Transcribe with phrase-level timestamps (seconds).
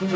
[0.00, 0.06] No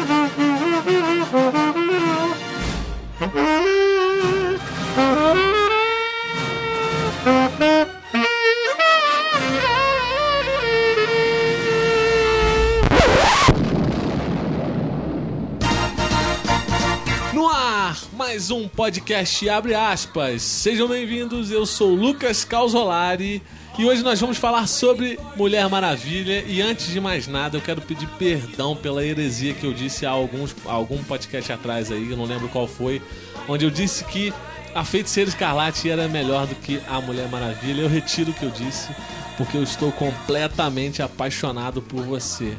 [17.46, 20.40] ar, mais um podcast abre aspas.
[20.40, 23.42] Sejam bem-vindos, eu sou Lucas Calzolari
[23.76, 26.44] e hoje nós vamos falar sobre Mulher Maravilha.
[26.46, 30.10] E antes de mais nada, eu quero pedir perdão pela heresia que eu disse há
[30.10, 33.02] alguns, há algum podcast atrás aí, eu não lembro qual foi,
[33.48, 34.32] onde eu disse que
[34.74, 37.82] a Feiticeira Escarlate era melhor do que a Mulher Maravilha.
[37.82, 38.88] Eu retiro o que eu disse,
[39.36, 42.56] porque eu estou completamente apaixonado por você,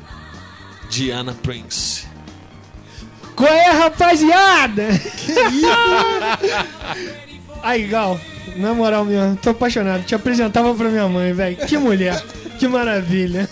[0.90, 2.08] Diana Prince.
[3.36, 4.88] Qual é, rapaziada?
[5.18, 5.66] Que isso?
[7.66, 8.22] Aí, Gal,
[8.58, 10.04] na moral mesmo, tô apaixonado.
[10.04, 11.58] Te apresentava pra minha mãe, velho.
[11.58, 12.24] Que mulher,
[12.60, 13.50] que maravilha.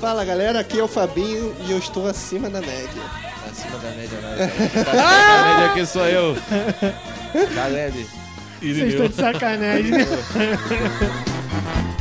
[0.00, 3.02] Fala galera, aqui é o Fabinho e eu estou acima da média.
[3.50, 4.50] Acima da média, né?
[4.64, 6.34] Acima da média aqui sou eu.
[7.54, 8.06] Caleb.
[8.60, 10.06] Vocês estão de sacanagem, né?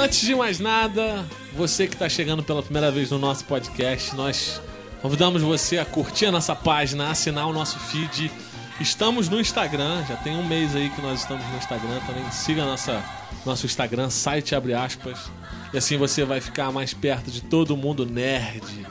[0.00, 4.58] Antes de mais nada, você que está chegando pela primeira vez no nosso podcast, nós
[5.02, 8.32] convidamos você a curtir a nossa página, assinar o nosso feed.
[8.80, 12.24] Estamos no Instagram, já tem um mês aí que nós estamos no Instagram também.
[12.30, 13.04] Siga nossa,
[13.44, 15.30] nosso Instagram, site abre aspas.
[15.70, 18.86] E assim você vai ficar mais perto de todo mundo nerd.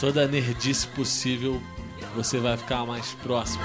[0.00, 1.62] Toda nerdice possível,
[2.16, 3.62] você vai ficar mais próximo.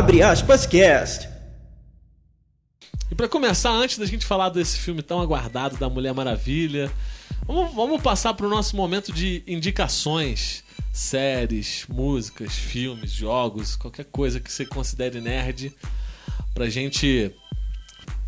[0.00, 1.28] Abre aspas cast.
[3.10, 6.90] E pra começar, antes da gente falar desse filme tão aguardado da Mulher Maravilha,
[7.46, 10.64] vamos, vamos passar pro nosso momento de indicações.
[10.90, 15.70] Séries, músicas, filmes, jogos, qualquer coisa que você considere nerd,
[16.54, 17.30] pra gente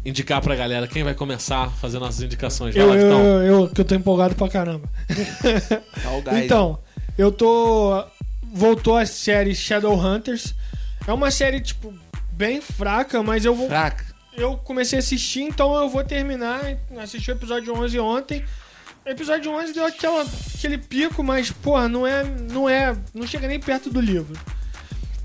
[0.04, 0.86] indicar pra galera.
[0.86, 2.74] Quem vai começar a fazer nossas indicações?
[2.74, 4.90] Vai Eu, lá, eu, eu, eu, que eu tô empolgado pra caramba.
[6.44, 6.78] Então,
[7.16, 8.04] eu tô.
[8.52, 10.54] Voltou a série Shadowhunters.
[11.06, 11.92] É uma série, tipo,
[12.32, 13.68] bem fraca, mas eu vou.
[13.68, 14.04] Fraca.
[14.34, 16.60] Eu comecei a assistir, então eu vou terminar.
[16.98, 18.44] Assisti o episódio 11 ontem.
[19.04, 20.24] O episódio 11 deu aquela,
[20.56, 22.96] aquele pico, mas, porra, não é, não é.
[23.12, 24.38] Não chega nem perto do livro.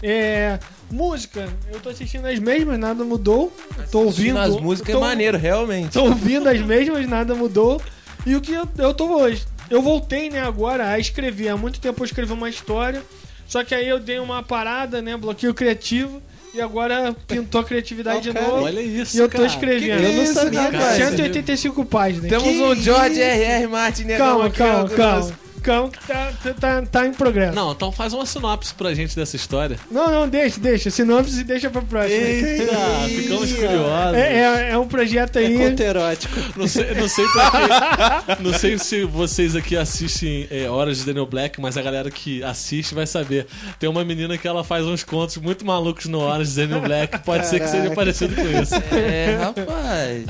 [0.02, 0.60] É.
[0.90, 3.56] Música, eu tô assistindo as mesmas, nada mudou.
[3.92, 4.40] Tô ouvindo.
[4.40, 5.94] As músicas tô, é maneiro, realmente.
[5.94, 7.82] Tô ouvindo as mesmas, nada mudou.
[8.26, 9.46] E o que eu, eu tô hoje?
[9.70, 11.50] Eu voltei, né, agora a escrever.
[11.50, 13.04] Há muito tempo eu escrevi uma história.
[13.48, 15.16] Só que aí eu dei uma parada, né?
[15.16, 16.22] Bloqueio criativo.
[16.54, 18.64] E agora pintou a criatividade de cara, novo.
[18.66, 19.46] Olha isso, E eu tô cara.
[19.48, 20.02] escrevendo.
[20.04, 20.78] Eu não sabia, cara?
[20.78, 20.96] cara.
[20.96, 22.30] 185 páginas.
[22.30, 23.22] Temos Que um George?
[23.22, 23.68] R.R.
[23.68, 25.40] Martin negão Calma, calma, calma.
[25.90, 27.54] Que tá, tá, tá em progresso.
[27.56, 29.78] Não, então faz uma sinopse pra gente dessa história.
[29.92, 30.90] Não, não, deixa, deixa.
[30.90, 32.16] Sinopse deixa pra próxima.
[32.16, 32.74] Eita,
[33.08, 34.16] ficamos curiosos.
[34.18, 35.58] É, é, é um projeto É aí.
[35.58, 36.40] conto erótico.
[36.56, 38.44] Não sei, não sei pra quê.
[38.44, 42.42] Não sei se vocês aqui assistem é, Horas de Daniel Black, mas a galera que
[42.44, 43.48] assiste vai saber.
[43.80, 47.20] Tem uma menina que ela faz uns contos muito malucos no Horas de Daniel Black.
[47.20, 47.96] Pode ser que seja Caraca.
[47.96, 48.76] parecido com isso.
[48.96, 50.26] É, rapaz.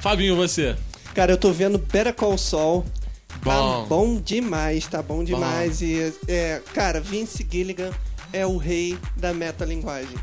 [0.00, 0.76] Fabinho, você.
[1.14, 2.84] Cara, eu tô vendo Better Call Saul.
[3.32, 3.86] Tá Bom.
[3.86, 5.80] bom demais, tá bom demais.
[5.82, 7.90] E, é, cara, Vince Gilligan
[8.32, 10.16] é o rei da metalinguagem.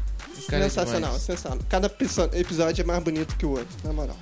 [0.48, 1.22] cara é Sensacional, demais.
[1.24, 1.60] sensacional.
[1.70, 1.88] Cada
[2.34, 4.18] episódio é mais bonito que o outro, na moral.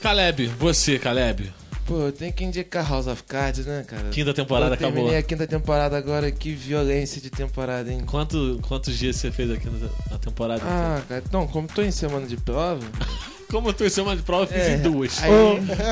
[0.00, 1.52] Caleb, você, Caleb.
[1.86, 4.08] Pô, tem que indicar House of Cards, né, cara?
[4.10, 5.18] Quinta temporada eu terminei acabou.
[5.20, 8.02] a quinta temporada agora, que violência de temporada, hein?
[8.04, 10.62] Quanto, quantos dias você fez aqui na, na temporada?
[10.64, 12.84] Ah, cara, então, como tô em semana de prova.
[13.50, 15.22] Como eu tô em semana de prova, eu fiz é, em duas.
[15.22, 15.30] aí-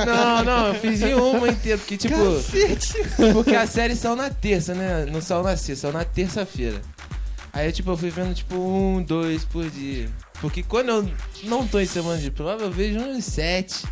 [0.06, 2.14] Não, não, eu fiz em uma inteira, porque tipo.
[3.32, 5.06] Porque as séries são na terça, né?
[5.10, 6.80] Não são na sexta, são na terça-feira.
[7.52, 10.08] Aí, tipo, eu fui vendo, tipo, um, dois por dia.
[10.40, 11.08] Porque quando eu
[11.44, 13.84] não tô em semana de prova, eu vejo uns sete,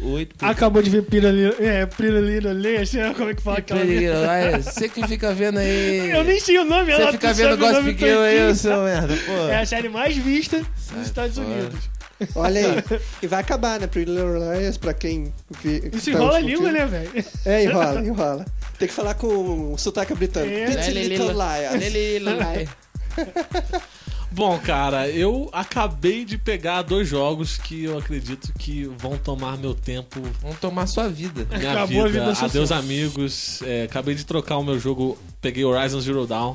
[0.00, 3.12] oito por Acabou de ver Pira Lira, é, Pira Lira Leite, né?
[3.12, 3.80] Como é que fala aquela
[4.62, 6.10] Você que fica vendo aí.
[6.12, 8.54] Eu nem sei o nome, Você ela fica vendo o nome Gossip Girl aí, todinho.
[8.54, 9.32] seu merda, pô.
[9.48, 11.48] É a série mais vista Sai nos Estados fora.
[11.48, 11.90] Unidos.
[12.34, 13.00] Olha aí.
[13.22, 13.86] e vai acabar, né?
[13.86, 15.32] Pretty Little Liars, pra quem...
[15.62, 17.24] Vi, Isso tá enrola a língua, né, velho?
[17.44, 18.46] É, enrola, enrola.
[18.78, 20.54] Tem que falar com o sotaque britânico.
[20.54, 20.70] É.
[20.70, 22.68] Pretty Little Liars.
[24.32, 29.74] Bom, cara, eu acabei de pegar dois jogos que eu acredito que vão tomar meu
[29.74, 31.44] tempo, Vamos tomar sua vida.
[31.58, 32.20] minha Acabou a vida.
[32.20, 32.48] vida social.
[32.50, 33.60] Adeus, amigos.
[33.62, 36.54] É, acabei de trocar o meu jogo, peguei Horizon Zero Dawn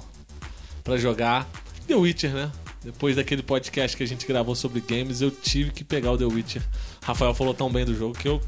[0.86, 1.50] pra jogar.
[1.86, 2.50] The Witcher, né?
[2.86, 6.26] Depois daquele podcast que a gente gravou sobre games, eu tive que pegar o The
[6.26, 6.62] Witcher.
[7.02, 8.40] Rafael falou tão bem do jogo que eu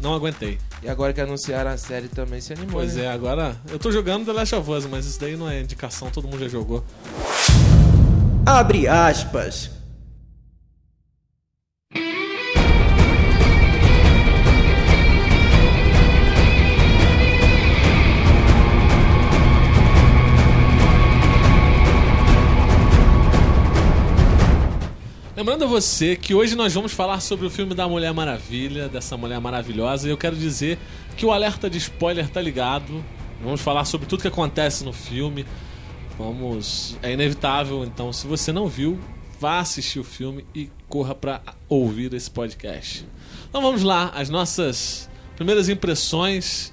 [0.00, 0.58] não aguentei.
[0.80, 2.74] E agora que anunciaram a série também se animou.
[2.74, 3.06] Pois né?
[3.06, 6.08] é, agora eu tô jogando The Last of Us, mas isso daí não é indicação,
[6.08, 6.84] todo mundo já jogou.
[8.46, 9.79] Abre aspas.
[25.40, 29.16] Lembrando a você que hoje nós vamos falar sobre o filme da Mulher Maravilha, dessa
[29.16, 30.78] mulher maravilhosa, e eu quero dizer
[31.16, 33.02] que o alerta de spoiler tá ligado.
[33.42, 35.46] Vamos falar sobre tudo que acontece no filme.
[36.18, 36.94] Vamos.
[37.02, 39.00] É inevitável, então, se você não viu,
[39.40, 41.40] vá assistir o filme e corra pra
[41.70, 43.08] ouvir esse podcast.
[43.48, 46.70] Então vamos lá, as nossas primeiras impressões.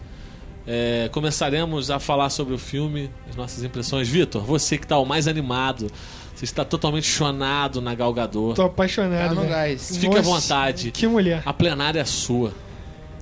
[0.70, 4.10] É, começaremos a falar sobre o filme, as nossas impressões.
[4.10, 5.88] Vitor, você que tá o mais animado,
[6.36, 8.54] você está totalmente chonado na Gal Gadot.
[8.56, 9.30] Tô apaixonado.
[9.30, 9.54] Tá no velho.
[9.54, 9.96] gás.
[9.98, 10.92] Fique à Nossa, vontade.
[10.92, 11.42] Que mulher.
[11.46, 12.52] A plenária é sua.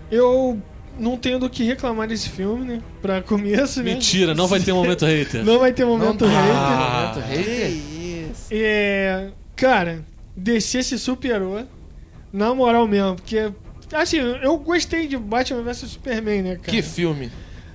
[0.09, 0.59] Eu
[0.99, 2.81] não tenho do que reclamar desse filme, né?
[2.99, 3.93] Pra começo, né?
[3.93, 5.43] Mentira, não vai ter momento hater.
[5.45, 6.55] Não vai ter momento hater.
[6.55, 7.11] Ah.
[7.15, 7.69] Momento Que hater?
[7.71, 8.47] isso.
[8.49, 9.29] É.
[9.55, 10.03] Cara,
[10.35, 11.63] DC se superou.
[12.33, 13.51] Na moral mesmo, porque.
[13.93, 16.71] Assim, eu gostei de Batman vs Superman, né, cara?
[16.71, 17.31] Que filme.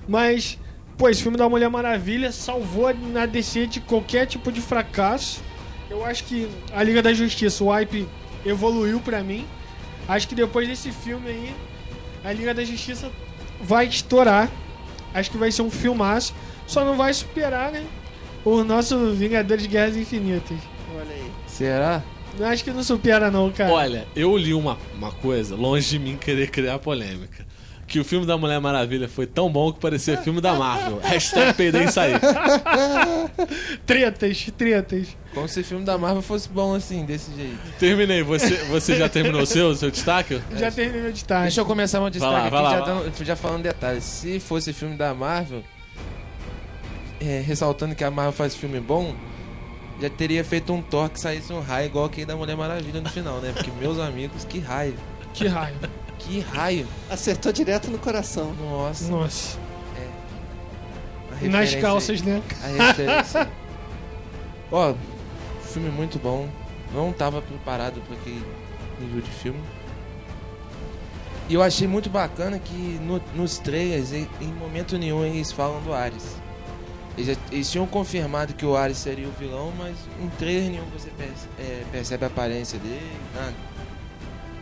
[0.07, 0.57] Mas,
[0.97, 5.41] pô, esse filme da Mulher Maravilha salvou na DC de qualquer tipo de fracasso.
[5.89, 8.07] Eu acho que a Liga da Justiça, o hype
[8.45, 9.45] evoluiu pra mim.
[10.07, 11.55] Acho que depois desse filme aí,
[12.23, 13.11] a Liga da Justiça
[13.61, 14.49] vai estourar.
[15.13, 16.33] Acho que vai ser um filmaço.
[16.67, 17.85] Só não vai superar, né?
[18.43, 20.57] O nosso Vingadores de Guerras Infinitas.
[20.95, 21.31] Olha aí.
[21.47, 22.01] Será?
[22.39, 23.71] Eu Acho que não supera, não, cara.
[23.71, 27.45] Olha, eu li uma, uma coisa, longe de mim querer criar polêmica.
[27.87, 30.99] Que o filme da Mulher Maravilha foi tão bom que parecia filme da Marvel.
[31.03, 32.13] Hashtag peidei e saí.
[33.85, 35.07] Tretas, tretas.
[35.33, 37.57] Como se o filme da Marvel fosse bom assim, desse jeito.
[37.79, 38.23] Terminei.
[38.23, 40.41] Você, você já terminou o seu, seu destaque?
[40.55, 41.41] Já terminei meu destaque.
[41.43, 43.01] Deixa eu começar meu destaque lá, vai lá, já, vai lá.
[43.03, 44.03] dando- já falando detalhes.
[44.05, 45.61] Se fosse filme da Marvel,
[47.19, 49.13] é, ressaltando que a Marvel faz filme bom,
[50.01, 53.09] já teria feito um Thor que saísse um raio igual aquele da Mulher Maravilha no
[53.09, 53.51] final, né?
[53.53, 54.95] Porque, meus amigos, que raio.
[55.33, 55.89] Que raiva.
[56.19, 56.87] Que raio.
[57.09, 58.53] Acertou direto no coração.
[58.53, 59.09] Nossa.
[59.09, 59.57] Nossa.
[61.41, 62.41] E nas calças, né?
[62.63, 62.79] aí.
[62.79, 63.49] A referência.
[64.71, 64.93] Ó,
[65.71, 66.47] filme muito bom.
[66.93, 68.43] Não tava preparado para aquele
[68.99, 69.59] nível de filme.
[71.49, 75.81] E eu achei muito bacana que no- nos trailers, em, em momento nenhum, eles falam
[75.81, 76.40] do Ares.
[77.17, 80.85] Eles, já- eles tinham confirmado que o Ares seria o vilão, mas em trailer nenhum
[80.85, 83.53] você perce- é, percebe a aparência dele, nada.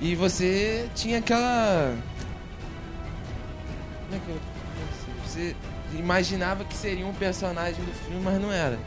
[0.01, 1.95] E você tinha aquela.
[4.09, 4.39] Como é que eu.
[5.27, 5.55] Você
[5.97, 8.79] imaginava que seria um personagem do filme, mas não era.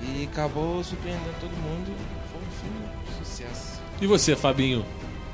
[0.00, 1.94] E acabou surpreendendo todo mundo.
[2.32, 3.80] Foi um filme de sucesso.
[4.00, 4.84] E você, Fabinho?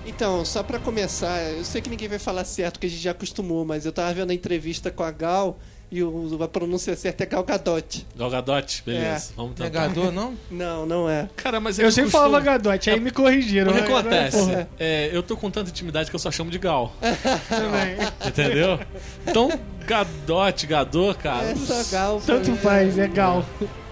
[0.04, 3.10] Então, só pra começar, eu sei que ninguém vai falar certo, que a gente já
[3.12, 5.58] acostumou, mas eu tava vendo a entrevista com a Gal
[5.90, 8.06] e o, a pronúncia certa é Gal Gadot.
[8.16, 8.82] Gal Gadot?
[8.84, 9.64] Beleza, vamos tentar.
[9.88, 10.34] Negador, não?
[10.50, 11.28] Não, não é.
[11.36, 12.24] Cara, mas Eu é sempre costume.
[12.24, 13.70] falava Gadote, aí me corrigiram.
[13.70, 13.86] O que né?
[13.86, 14.66] acontece?
[14.78, 16.92] É, eu tô com tanta intimidade que eu só chamo de Gal.
[17.48, 17.96] também.
[18.26, 18.80] Entendeu?
[19.26, 19.48] Então,
[19.86, 21.50] Gadot, Gador, cara.
[21.50, 22.20] É só Gal.
[22.26, 22.56] Tanto mim.
[22.56, 23.44] faz, é Gal.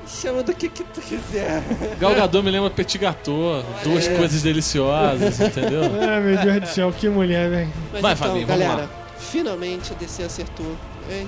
[0.06, 1.62] Chama do que, que tu quiser.
[1.98, 4.16] Gal Gadot me lembra Petit Gâteau, duas É.
[4.16, 5.82] coisas deliciosas, entendeu?
[6.00, 7.72] Ai, meu Deus do céu, que mulher, velho.
[7.92, 10.76] Vai, então, Fabinho, vamos galera, finalmente a DC acertou.
[11.10, 11.26] Hein?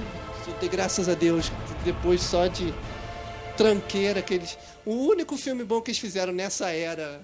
[0.60, 1.50] De graças a Deus,
[1.84, 2.72] depois só de
[3.56, 4.56] tranqueira que eles.
[4.84, 7.20] O único filme bom que eles fizeram nessa era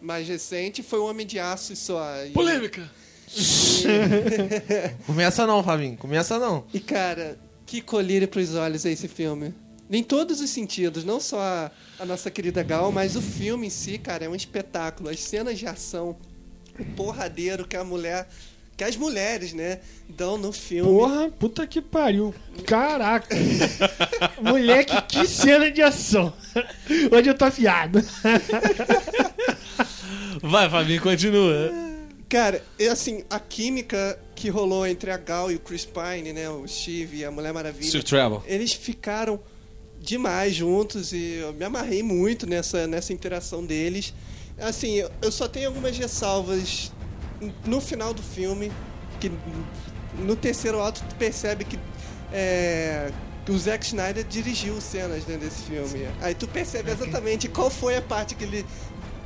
[0.00, 2.02] mais recente foi o Homem de Aço e só.
[2.24, 2.88] E- Polêmica!
[5.06, 5.96] Começa não, Fabinho.
[5.96, 6.64] Começa não.
[6.72, 9.54] E cara, que colírio pros olhos é esse filme.
[9.90, 13.70] Em todos os sentidos, não só a, a nossa querida Gal, mas o filme em
[13.70, 15.08] si, cara, é um espetáculo.
[15.08, 16.16] As cenas de ação,
[16.78, 18.28] o porradeiro que a mulher,
[18.80, 20.90] que as mulheres, né, dão no filme.
[20.90, 22.34] Porra, puta que pariu.
[22.66, 23.36] Caraca.
[24.40, 26.32] Moleque, que cena de ação.
[27.12, 28.02] Hoje eu tô afiado.
[30.40, 31.70] Vai, Fabinho, continua.
[32.26, 36.66] Cara, assim, a química que rolou entre a Gal e o Chris Pine, né, o
[36.66, 38.42] Steve e a Mulher Maravilha, Sir Travel.
[38.46, 39.38] eles ficaram
[40.00, 44.14] demais juntos e eu me amarrei muito nessa, nessa interação deles.
[44.58, 46.90] Assim, eu só tenho algumas ressalvas
[47.64, 48.70] no final do filme,
[49.20, 49.30] que
[50.18, 51.78] no terceiro ato tu percebe que
[52.32, 53.10] é,
[53.44, 56.06] que o Zack Snyder dirigiu cenas né, desse filme.
[56.20, 58.64] Aí tu percebe exatamente qual foi a parte que ele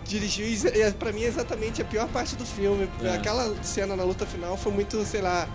[0.04, 2.88] dirigiu e e pra mim é exatamente a pior parte do filme.
[3.02, 3.10] É.
[3.14, 5.48] Aquela cena na luta final foi muito, sei lá,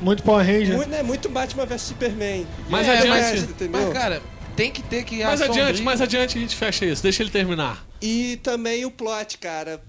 [0.00, 0.76] Muito Power Ranger.
[0.76, 2.46] muito, né, muito Batman vs Superman.
[2.68, 3.08] Mais É, adiante.
[3.08, 3.82] mas- entendeu?
[3.84, 4.22] Mas, cara,
[4.56, 7.02] tem que ter que Mais adiante, mais adiante a gente fecha isso.
[7.02, 7.84] Deixa ele terminar.
[8.02, 9.80] E também o plot, cara.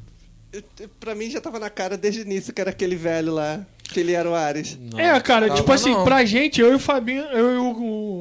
[0.56, 3.34] Eu- eu- Pra mim já tava na cara desde o início que era aquele velho
[3.34, 3.66] lá.
[3.88, 4.76] que ele era o Ares.
[4.92, 5.00] Não.
[5.00, 6.04] É, cara, tipo assim, não.
[6.04, 7.72] pra gente, eu e o Fabinho, eu e o,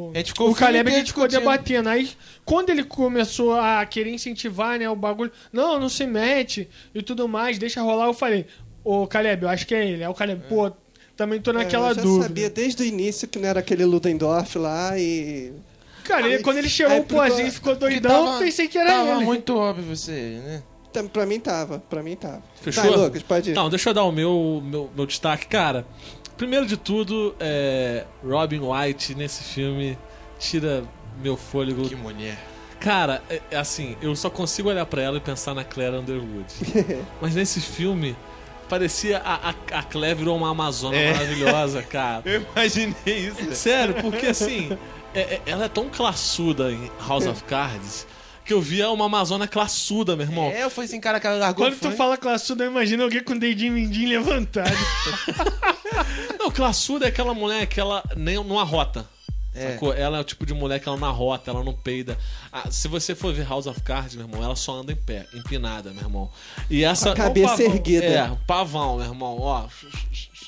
[0.09, 1.89] o, A gente ficou o Caleb, a gente ficou debatendo.
[1.89, 2.11] Aí,
[2.45, 7.27] quando ele começou a querer incentivar, né, o bagulho, não, não se mete e tudo
[7.27, 8.45] mais, deixa rolar, eu falei,
[8.85, 10.05] ô Caleb, eu acho que é ele.
[10.05, 10.71] Aí o Caleb, pô,
[11.17, 12.25] também tô naquela É, eu já dúvida.
[12.25, 15.51] sabia desde o início que não era aquele Ludendorff lá e.
[16.05, 18.77] Cara, ele- Aí- quando ele chegou aí o pozinho e ficou- doidão, tava- pensei que
[18.77, 19.25] era tava ele.
[19.25, 20.63] muito óbvio você, né?
[21.03, 22.43] Pra mim tava, pra mim tava.
[22.61, 22.85] Fechou?
[22.85, 23.55] Vai, Lucas, pode ir.
[23.55, 25.47] Não, deixa eu dar o meu, meu, meu destaque.
[25.47, 25.87] Cara,
[26.37, 29.99] primeiro de tudo, é, Robin White nesse filme
[30.39, 30.85] tira
[31.23, 31.89] meu fôlego.
[31.89, 32.39] Que mulher.
[32.81, 36.47] Cara, é, é assim, eu só consigo olhar pra ela e pensar na Claire Underwood.
[37.21, 38.15] Mas nesse filme,
[38.69, 41.13] parecia a, a, a Claire virou uma amazona É.
[41.13, 42.23] maravilhosa, cara.
[42.29, 42.95] Eu imaginei
[43.29, 43.55] isso.
[43.55, 44.77] Sério, porque assim,
[45.15, 48.07] é- é- ela é tão classuda em House of Cards
[48.45, 50.51] que eu via uma amazona classuda, meu irmão.
[50.51, 53.23] É, eu fui assim, cara, que ela largou Quando tu fala classudo, eu imagino alguém
[53.23, 54.71] com o dedinho mindinho levantado.
[56.39, 59.09] Não, classuda é aquela mulher que ela nem não arrota.
[59.55, 59.73] É.
[59.73, 59.95] Sacou?
[59.95, 62.19] Ela é o tipo de mulher que ela não arrota, ela não peida.
[62.53, 65.27] Ah, se você for ver House of Cards, meu irmão, ela só anda em pé,
[65.33, 66.31] empinada, meu irmão.
[66.69, 67.15] E essa.
[67.15, 67.67] Com a cabeça pavão.
[67.67, 68.05] erguida.
[68.05, 69.67] É, pavão, meu irmão, ó.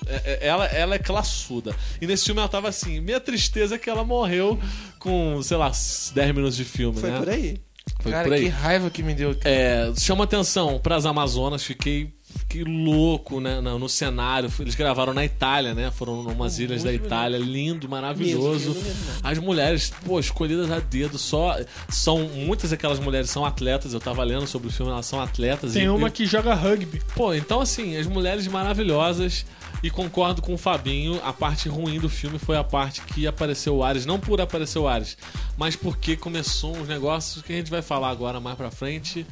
[0.07, 1.75] É, é, Ela, ela é classuda.
[2.01, 3.01] E nesse filme ela tava assim.
[3.01, 4.59] Minha tristeza é que ela morreu
[4.99, 7.19] com, sei lá, 10 minutos de filme, Foi né?
[7.19, 7.61] por aí.
[8.01, 8.43] Foi cara, por aí.
[8.45, 9.37] que raiva que me deu.
[9.45, 14.51] É, chama atenção pras Amazonas, fiquei, fiquei louco né, no, no cenário.
[14.61, 15.91] Eles gravaram na Itália, né?
[15.91, 18.69] Foram numas ilhas da Itália, lindo, maravilhoso.
[18.71, 18.97] Lindo, lindo.
[19.23, 21.57] As mulheres, pô, escolhidas a dedo, só.
[21.89, 22.29] São.
[22.29, 25.73] Muitas daquelas mulheres são atletas, eu tava lendo sobre o filme, elas são atletas.
[25.73, 27.03] Tem e, uma e- que joga rugby.
[27.15, 29.45] Pô, então assim, as mulheres maravilhosas.
[29.83, 33.77] E concordo com o Fabinho, a parte ruim do filme foi a parte que apareceu
[33.77, 35.17] o Ares, não por aparecer o Ares,
[35.57, 39.27] mas porque começou uns negócios que a gente vai falar agora mais pra frente.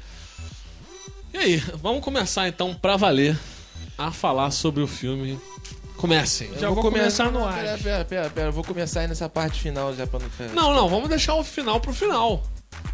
[1.32, 3.36] E aí, vamos começar então pra valer
[3.98, 5.38] a falar sobre o filme.
[5.96, 6.50] Comecem.
[6.58, 7.54] Já vou começar no ar.
[7.54, 10.28] Pera, pera, pera, pera, eu vou começar aí nessa parte final já pra não.
[10.28, 10.52] Pera.
[10.52, 12.42] Não, não, vamos deixar o final pro final.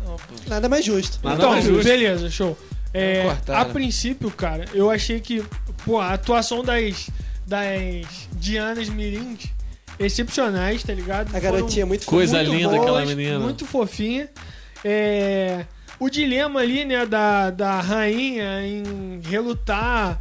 [0.04, 0.16] Não.
[0.46, 1.18] Nada mais justo.
[1.22, 1.82] Nada então, mais justo.
[1.82, 2.56] beleza, show.
[2.92, 5.44] É, a princípio, cara, eu achei que
[5.84, 7.08] pô, a atuação das,
[7.50, 9.48] das Dianas Mirins
[9.98, 11.34] excepcionais, tá ligado?
[11.34, 13.38] A garotinha é muito Coisa muito linda boas, aquela menina.
[13.40, 14.30] Muito fofinha.
[14.84, 15.66] É,
[15.98, 20.20] o dilema ali, né, da, da rainha em relutar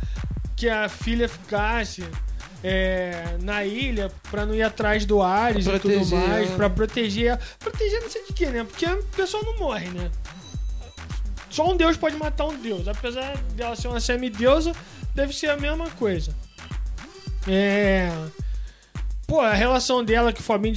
[0.56, 2.04] que a filha ficasse
[2.64, 6.58] é, na ilha pra não ir atrás do Ares Pra e tudo proteger mais, ela.
[6.58, 7.40] pra proteger ela.
[7.60, 8.64] Proteger não sei de quê, né?
[8.64, 10.10] Porque a pessoa não morre, né?
[11.50, 12.88] Só um deus pode matar um deus.
[12.88, 14.74] Apesar dela ser uma semideusa,
[15.14, 16.36] deve ser a mesma coisa.
[17.50, 18.12] É.
[19.26, 20.76] Pô, a relação dela que o Fabinho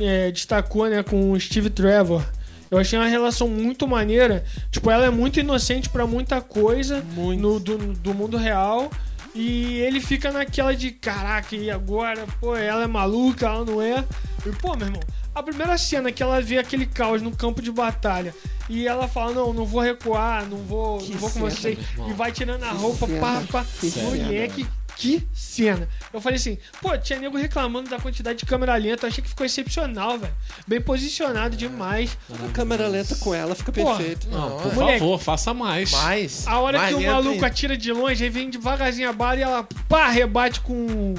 [0.00, 2.24] é, destacou, né, com o Steve Trevor.
[2.70, 4.44] Eu achei uma relação muito maneira.
[4.70, 7.40] Tipo, ela é muito inocente pra muita coisa Muito.
[7.40, 8.90] no, do, do mundo real.
[9.34, 12.24] E ele fica naquela de caraca, e agora?
[12.40, 14.04] Pô, ela é maluca, ela não é.
[14.46, 15.02] E, pô, meu irmão,
[15.34, 18.32] a primeira cena que ela vê aquele caos no campo de batalha
[18.68, 21.76] e ela fala: Não, não vou recuar, não vou, Que não vou com você.
[22.08, 23.66] E vai tirando a Que roupa, cena, pá, pá.
[23.80, 24.10] que cena.
[24.10, 24.66] Moleque,
[24.96, 25.88] que cena.
[26.12, 29.06] Eu falei assim: Pô, tinha nego reclamando da quantidade de câmera lenta.
[29.06, 30.32] Eu achei que ficou excepcional, velho.
[30.66, 32.16] Bem posicionado demais.
[32.44, 33.96] A câmera lenta com ela fica Porra.
[33.96, 34.28] perfeito.
[34.28, 34.74] Não, Não, por é.
[34.74, 34.98] Moleque.
[35.00, 35.90] favor, faça mais.
[35.90, 36.46] Mais.
[36.46, 37.46] A hora mais que o maluco ainda.
[37.46, 41.14] atira de longe, aí vem devagarzinho a bala e ela pá, rebate com.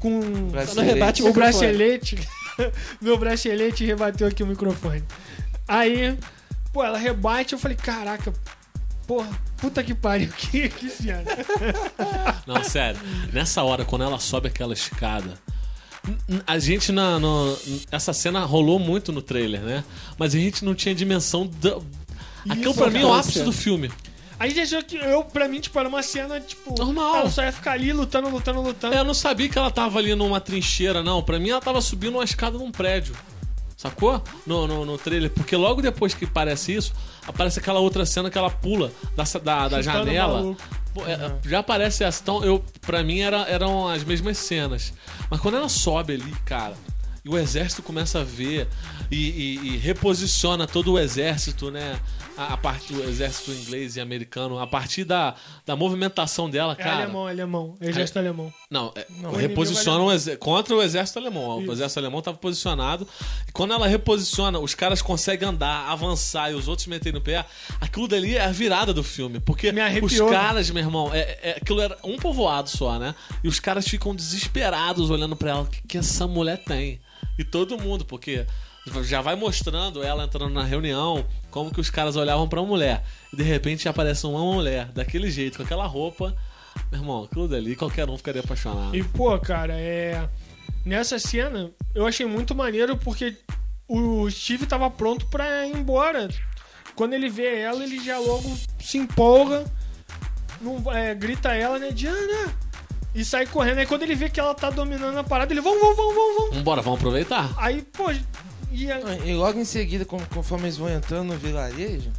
[0.00, 0.20] com.
[0.50, 0.92] Bracelete.
[0.94, 1.52] Rebate O microfone.
[1.52, 2.18] bracelete.
[3.00, 5.04] Meu bracelete rebateu aqui o microfone.
[5.68, 6.16] Aí,
[6.72, 8.32] pô, ela rebate, eu falei, caraca,
[9.08, 11.24] porra, puta que pariu, que, que cena.
[12.46, 13.00] Não, sério.
[13.32, 15.34] Nessa hora, quando ela sobe aquela escada.
[16.46, 17.18] A gente na.
[17.18, 17.58] no-
[17.90, 19.84] essa cena rolou muito no trailer, né?
[20.16, 21.78] Mas a gente não tinha dimensão da.
[22.48, 23.90] Aquilo pra mim é o ápice do filme.
[24.38, 27.16] A gente achou que eu, pra mim, tipo, era uma cena, tipo, Normal.
[27.16, 28.94] ela só ia ficar ali lutando, lutando, lutando.
[28.94, 31.20] Eu não sabia que ela tava ali numa trincheira, não.
[31.22, 33.16] Pra mim, ela tava subindo uma escada num prédio.
[33.78, 34.20] Sacou?
[34.44, 35.30] No, no, no trailer.
[35.30, 36.92] Porque logo depois que aparece isso,
[37.24, 40.56] aparece aquela outra cena que ela pula da, da, da janela.
[40.92, 42.20] Pô, é, Já aparece essa.
[42.20, 44.92] Então, eu, pra mim, era, eram as mesmas cenas.
[45.30, 46.74] Mas quando ela sobe ali, cara,
[47.24, 48.66] e o exército começa a ver
[49.12, 52.00] e, e- e reposiciona todo o exército, né?
[52.38, 55.34] A, a parte do exército inglês e americano, a partir da,
[55.66, 57.02] da movimentação dela, É cara.
[57.02, 57.76] alemão, é alemão.
[57.80, 58.52] Exército alemão.
[58.70, 61.60] Não, é, Não, reposiciona o exé- contra o exército alemão.
[61.60, 61.70] Isso.
[61.70, 63.06] O exército alemão estava posicionado.
[63.48, 67.44] E quando ela reposiciona, os caras conseguem andar, avançar e os outros meterem no pé.
[67.80, 69.40] Aquilo dali é a virada do filme.
[69.40, 70.30] Porque Me os arrepiou.
[70.30, 73.14] caras, meu irmão, é, é- aquilo era um povoado só, né?
[73.42, 75.62] E os caras ficam desesperados olhando pra ela.
[75.62, 77.00] O que, que essa mulher tem?
[77.38, 78.46] E todo mundo, porque
[79.02, 83.04] já vai mostrando ela entrando na reunião, como que os caras olhavam pra mulher.
[83.32, 86.34] E de repente aparece uma mulher daquele jeito, com aquela roupa.
[86.90, 88.96] Meu irmão, aquilo dali, qualquer um ficaria apaixonado.
[88.96, 90.28] E, pô, cara, é.
[90.84, 93.36] Nessa cena, eu achei muito maneiro porque
[93.86, 96.28] o Steve tava pronto pra ir embora.
[96.94, 99.64] Quando ele vê ela, ele já logo se empolga,
[100.60, 101.90] não, é, grita ela, né?
[101.90, 102.54] Diana!
[103.14, 103.78] E sai correndo.
[103.78, 106.36] Aí quando ele vê que ela tá dominando a parada, ele vamos, vamos, vamos, vamos,
[106.36, 106.56] vamos.
[106.56, 107.52] Vambora, vamos aproveitar?
[107.56, 108.12] Aí, pô,
[108.70, 112.10] e a- E logo em seguida, conforme eles vão entrando no vilarejo,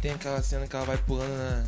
[0.00, 1.64] tem aquela cena que ela vai pulando na,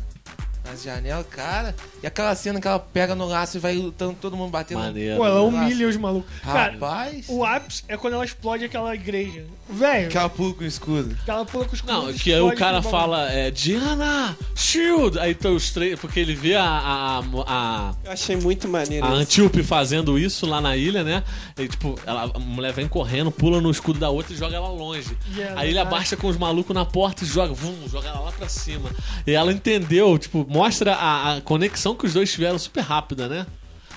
[0.69, 1.75] nas janelas, cara.
[2.01, 4.79] E aquela cena que ela pega no laço e vai lutando, todo mundo batendo.
[4.79, 5.17] Maneiro.
[5.17, 6.29] pô, ela humilha os malucos.
[6.43, 9.45] Cara, Rapaz, o ápice é quando ela explode aquela igreja.
[9.69, 11.15] Velho, aquela pula com o escudo.
[11.25, 15.19] que ela pula com os Não, escudos, que aí o cara fala, é, Diana, shield!
[15.19, 19.09] Aí tá os três, porque ele vê a, a, a, Eu achei muito maneiro a
[19.09, 19.17] isso.
[19.19, 21.23] Antíope fazendo isso lá na ilha, né?
[21.57, 24.69] E, tipo, ela, a mulher vem correndo, pula no escudo da outra e joga ela
[24.69, 25.17] longe.
[25.35, 28.19] E ela Aí ele abaixa com os malucos na porta e joga, vum, joga ela
[28.21, 28.89] lá pra cima.
[29.25, 33.45] E ela entendeu, tipo, mostra a, a conexão que os dois tiveram super rápida, né?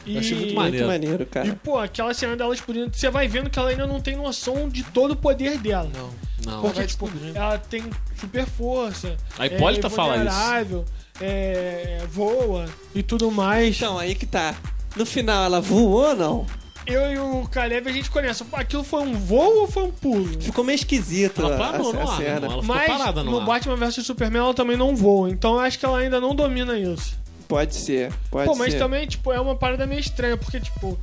[0.06, 0.14] E...
[0.14, 0.86] Eu achei muito Muito maneiro.
[0.86, 1.60] maneiro, E, cara.
[1.62, 4.82] pô, aquela cena dela explodindo, você vai vendo que ela ainda não tem noção de
[4.82, 5.90] todo o poder dela.
[5.94, 6.10] Não.
[6.44, 6.60] Não.
[6.62, 7.36] Porque, vai tipo, descobrindo.
[7.38, 7.84] ela tem
[8.18, 9.16] super força.
[9.38, 10.84] A Hipólita é fala isso.
[11.20, 12.64] É, voa
[12.94, 13.76] e tudo mais.
[13.76, 14.54] Então, aí que tá.
[14.96, 16.46] No final, ela voou ou não?
[16.90, 18.44] Eu e o Caleb, a gente conhece.
[18.52, 20.28] Aquilo foi um voo ou foi um pulo?
[20.40, 23.46] Ficou meio esquisito Ela parou a no ar, ela ficou Mas parada no no ar.
[23.46, 25.30] Batman vs Superman ela também não voa.
[25.30, 27.18] Então eu acho que ela ainda não domina isso.
[27.46, 28.58] Pode ser, pode Pô, ser.
[28.60, 30.96] mas também, tipo, é uma parada meio estranha, porque, tipo,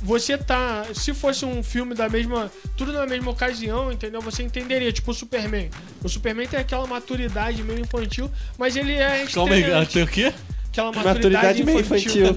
[0.00, 0.84] você tá.
[0.94, 2.50] Se fosse um filme da mesma.
[2.76, 4.20] Tudo na mesma ocasião, entendeu?
[4.20, 5.70] Você entenderia, tipo, o Superman.
[6.04, 9.26] O Superman tem aquela maturidade meio infantil, mas ele é.
[9.32, 10.32] Calma aí, tem o quê?
[10.78, 12.26] Aquela Maturidade meio infantil.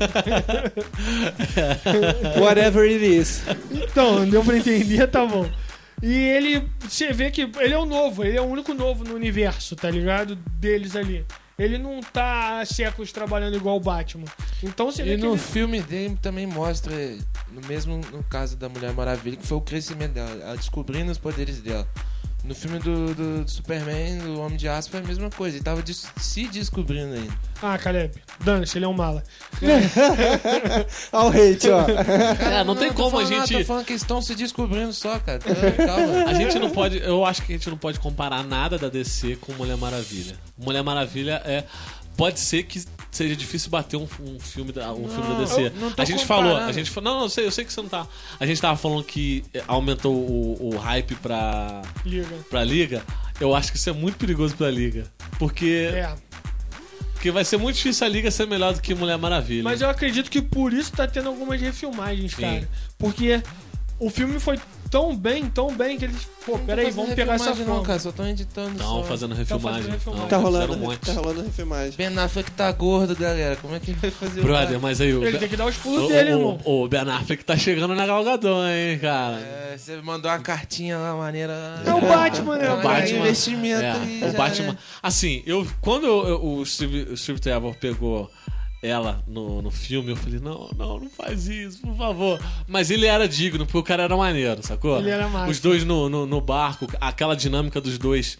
[2.41, 3.43] Whatever it is.
[3.71, 5.47] Então, deu pra entender, tá bom.
[6.01, 9.13] E ele, você vê que ele é o novo, ele é o único novo no
[9.13, 10.35] universo, tá ligado?
[10.35, 11.23] Deles ali.
[11.59, 14.25] Ele não tá há séculos trabalhando igual o Batman.
[14.63, 15.37] Então você vê E que no ele...
[15.37, 16.95] filme dele também mostra,
[17.51, 21.19] no mesmo no caso da Mulher Maravilha, que foi o crescimento dela, ela descobrindo os
[21.19, 21.87] poderes dela.
[22.43, 25.57] No filme do, do, do Superman, do Homem de Aço, foi a mesma coisa.
[25.57, 27.31] Ele tava des- se descobrindo ainda.
[27.61, 29.23] Ah, Caleb, dane-se, ele é um mala.
[31.11, 31.85] Olha o hate, ó.
[32.43, 34.33] É, não tem tô como a falando nada, gente- Tô falando que eles estão se
[34.35, 35.39] descobrindo só, cara.
[35.39, 36.23] Tá, Calma.
[36.29, 36.97] A gente não pode.
[36.99, 40.35] Eu acho que a gente não pode comparar nada da DC com Mulher Maravilha.
[40.57, 41.63] Mulher Maravilha é.
[42.17, 45.61] Pode ser que seja difícil bater um, um filme da, um filme da DC.
[45.67, 46.25] eu não a gente comparando.
[46.25, 48.07] falou, a gente fa- não, não, eu sei, eu sei que você não tá.
[48.39, 52.35] A gente tava falando que eh, aumentou o, o hype pra Liga.
[52.49, 53.03] pra liga.
[53.39, 55.05] Eu acho que isso é muito perigoso pra liga,
[55.39, 56.13] porque É.
[57.13, 59.63] porque vai ser muito difícil a liga ser melhor do que Mulher Maravilha.
[59.63, 62.41] Mas eu acredito que por isso tá tendo algumas refilmagens, Sim.
[62.41, 62.69] cara.
[62.97, 63.41] Porque
[63.99, 64.59] o filme foi
[64.91, 66.27] tão bem, tão bem, que eles.
[66.45, 67.75] Pô, peraí, vamos fazendo pegar essa forma.
[67.75, 69.03] Não, cara, só tão editando Estão só.
[69.03, 69.93] fazendo fazendo refilmagem.
[70.05, 70.99] Não, Tá rolando, um monte.
[70.99, 71.93] tá rolando refilmagem.
[71.95, 73.55] Ben Affleck tá gordo, galera.
[73.55, 75.77] Como é que vai fazer Brother, o mas aí o, Ele tem que dar os
[75.77, 76.59] pulos o, dele, o, irmão.
[76.65, 79.37] o Ben Affleck tá chegando na Galgador, hein, cara.
[79.39, 81.81] É, você mandou uma cartinha lá, maneira.
[81.85, 82.65] É o Batman, né?
[82.67, 83.19] É o Batman.
[83.19, 84.71] Investimento É, aí, o já Batman.
[84.73, 84.77] é.
[85.03, 88.29] Assim, eu quando eu- eu- o Steve, o Steve Trevor pegou
[88.81, 92.39] ela no, no filme, eu falei, não, não, não faz isso, por favor.
[92.67, 94.97] Mas ele era digno, porque o cara era maneiro, sacou?
[94.99, 95.51] Ele era massa.
[95.51, 98.39] Os dois no, no, no barco, aquela dinâmica dos dois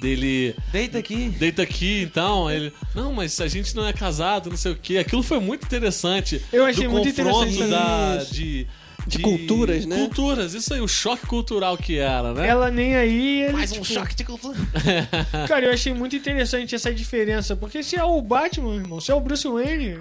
[0.00, 1.28] dele Deita aqui.
[1.28, 2.72] deita aqui, então, ele.
[2.94, 4.98] Não, mas a gente não é casado, não sei o quê.
[4.98, 6.42] Aquilo foi muito interessante.
[6.52, 8.66] Eu achei do muito confronto interessante da, isso.
[9.06, 9.96] De, De culturas, né?
[9.96, 12.48] Culturas, isso aí, o choque cultural que era, né?
[12.48, 13.42] Ela nem aí.
[13.42, 14.58] Ele, Mais um tipo, choque de cultura.
[15.48, 17.56] Cara, eu achei muito interessante essa diferença.
[17.56, 19.98] Porque se é o Batman, irmão, se é o Bruce Wayne.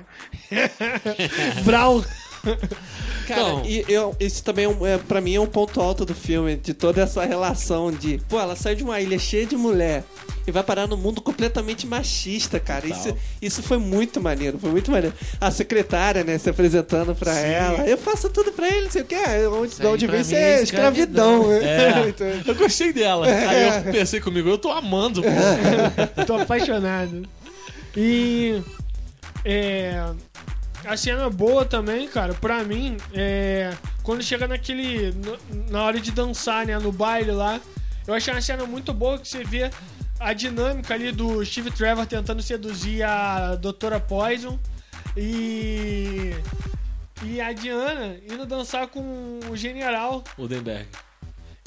[1.64, 2.04] Brown.
[3.28, 6.04] Cara, Então- e eu, isso também, é, um- é, pra mim, é um ponto alto
[6.06, 8.20] do filme, de toda essa relação de...
[8.28, 10.04] Pô, ela sai de uma ilha cheia de mulher
[10.48, 12.88] e vai parar num mundo completamente machista, cara.
[12.88, 15.16] Isso, isso foi muito maneiro, foi muito maneiro.
[15.40, 17.86] A secretária, né, se apresentando pra ela.
[17.88, 19.16] Eu faço tudo pra ele, não sei o que.
[19.16, 21.48] Onde, de onde vem isso é é escravidão.
[21.50, 21.60] né?
[22.06, 22.10] É.
[22.10, 23.28] Então, Eu gostei dela.
[23.28, 25.30] Aí eu pensei comigo, eu tô amando, pô.
[26.26, 27.28] Tô apaixonado.
[27.96, 28.62] E.
[29.46, 30.04] É.
[30.86, 33.74] A cena boa também, cara, pra mim, é.
[34.04, 35.14] Quando chega naquele.
[35.70, 36.78] Na hora de dançar, né?
[36.80, 37.60] No baile lá.
[38.08, 39.70] Eu achei uma cena muito boa que você vê
[40.20, 44.58] a dinâmica ali do Steve Trevor tentando seduzir a Doutora Poison.
[45.16, 46.34] E.
[47.24, 50.24] E a Diana indo dançar com o general.
[50.38, 50.88] Ludenberg.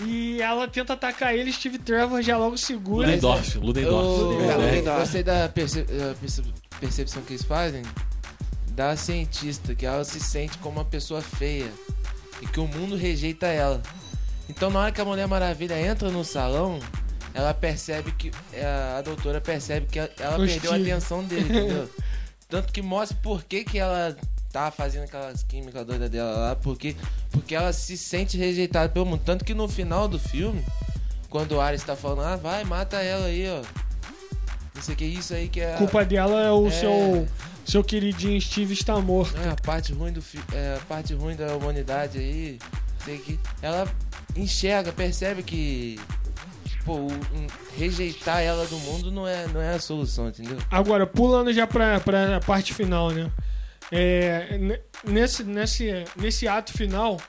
[0.05, 3.07] E ela tenta atacar ele, Steve Trevor já logo segura.
[3.07, 3.59] Ludendorff.
[3.59, 4.21] Ludendorff.
[4.21, 4.27] Eu,
[4.59, 5.01] Ludendorff.
[5.01, 6.43] Gostei da perce- da perce-
[6.81, 7.83] percepção que eles fazem
[8.75, 11.71] da cientista, que ela se sente como uma pessoa feia
[12.41, 13.83] e que o mundo rejeita ela.
[14.49, 16.79] Então, na hora que a Mulher Maravilha entra no salão,
[17.35, 18.31] ela percebe que.
[18.63, 21.89] A, a doutora percebe que ela, ela perdeu a atenção dele, entendeu?
[22.49, 24.15] Tanto que mostra por que, que ela
[24.53, 26.95] tá fazendo aquelas químicas doidas dela lá, porque,
[27.31, 29.23] porque ela se sente rejeitada pelo mundo.
[29.25, 30.63] Tanto que no final do filme,
[31.31, 33.63] quando o Ares tá falando, ah, vai, mata ela aí, ó.
[34.75, 35.75] Não sei o que, isso aí que é.
[35.75, 36.71] A- culpa dela é o É.
[36.71, 37.27] seu,
[37.65, 39.37] seu queridinho Steve está morto.
[39.39, 40.23] É, a parte ruim do
[40.53, 42.59] é, a parte ruim da humanidade aí,
[43.05, 43.89] sei que ela
[44.37, 45.99] enxerga, percebe que
[46.85, 47.47] pô, o- um-
[47.77, 50.59] rejeitar ela do mundo não é, não é a solução, entendeu?
[50.71, 53.31] Agora, pulando já pra, pra parte final, né?
[53.91, 57.21] É, ne- nesse, nesse, nesse ato final,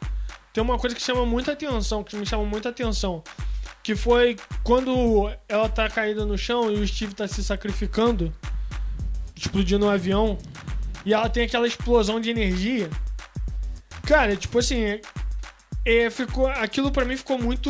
[0.54, 3.24] tem uma coisa que chama muita atenção, que me chama muita atenção.
[3.84, 8.34] Que foi quando ela tá caída no chão e o Steve tá se sacrificando,
[9.43, 10.38] explodindo o avião,
[11.06, 12.89] e ela tem aquela explosão de energia.
[14.06, 14.99] Cara, tipo assim,
[15.86, 17.69] é, ficou, aquilo pra mim ficou muito.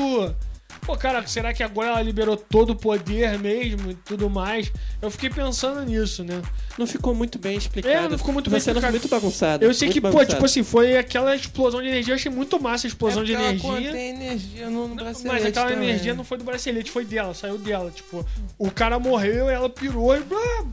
[0.81, 4.71] Pô, cara, será que agora ela liberou todo o poder mesmo e tudo mais?
[5.01, 6.41] Eu fiquei pensando nisso, né?
[6.77, 7.93] Não ficou muito bem explicado.
[7.93, 8.93] É, não ficou muito bem Você explicado.
[8.93, 9.63] muito bagunçado.
[9.63, 10.31] Eu sei que, pô, bagunçado.
[10.31, 12.13] tipo assim, foi aquela explosão de energia.
[12.13, 14.09] Eu achei muito massa a explosão é de energia.
[14.09, 15.89] Energia no, no bracelete Mas aquela também.
[15.89, 17.91] energia não foi do bracelete, foi dela, saiu dela.
[17.91, 18.25] Tipo,
[18.57, 20.65] o cara morreu, ela pirou e, blá,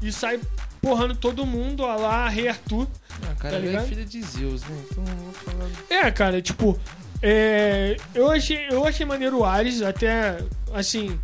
[0.00, 0.38] e sai
[0.80, 2.86] porrando todo mundo, ó lá, Rei Arthur.
[3.22, 3.88] Ah, cara, tá ela é ligado?
[3.88, 4.76] filha de Zeus, né?
[4.90, 5.68] Então não vou falar.
[5.90, 6.78] É, cara, tipo,
[7.20, 10.38] é, eu, achei, eu achei maneiro o Ares, até,
[10.72, 11.18] assim,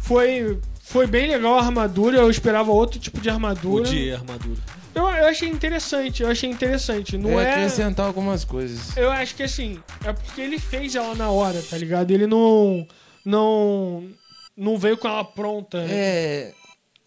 [0.00, 0.58] foi,
[0.90, 3.88] foi bem legal a armadura, eu esperava outro tipo de O armadura.
[3.88, 4.60] de armadura.
[4.92, 7.16] Eu, eu achei interessante, eu achei interessante.
[7.16, 7.50] Não é é...
[7.52, 8.96] acrescentar algumas coisas.
[8.96, 12.10] Eu acho que assim, é porque ele fez ela na hora, tá ligado?
[12.10, 12.84] Ele não.
[13.24, 14.08] Não.
[14.56, 15.78] Não veio com ela pronta.
[15.88, 16.52] É.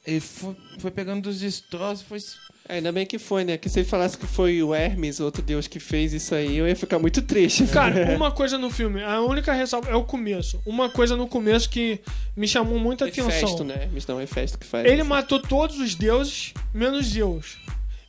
[0.08, 2.20] Ele foi, foi pegando dos destroços, foi.
[2.68, 3.58] É, Ainda bem que foi, né?
[3.58, 6.68] Que se ele falasse que foi o Hermes, outro deus que fez isso aí, eu
[6.68, 7.66] ia ficar muito triste.
[7.68, 10.62] Cara, uma coisa no filme, a única ressalva é o começo.
[10.66, 12.00] Uma coisa no começo que
[12.38, 13.28] me chamou muita atenção.
[13.30, 13.84] Hefesto, né?
[13.84, 14.86] Hermes não, é Hefesto que faz.
[14.86, 15.10] Ele isso.
[15.10, 17.58] matou todos os deuses, menos Zeus.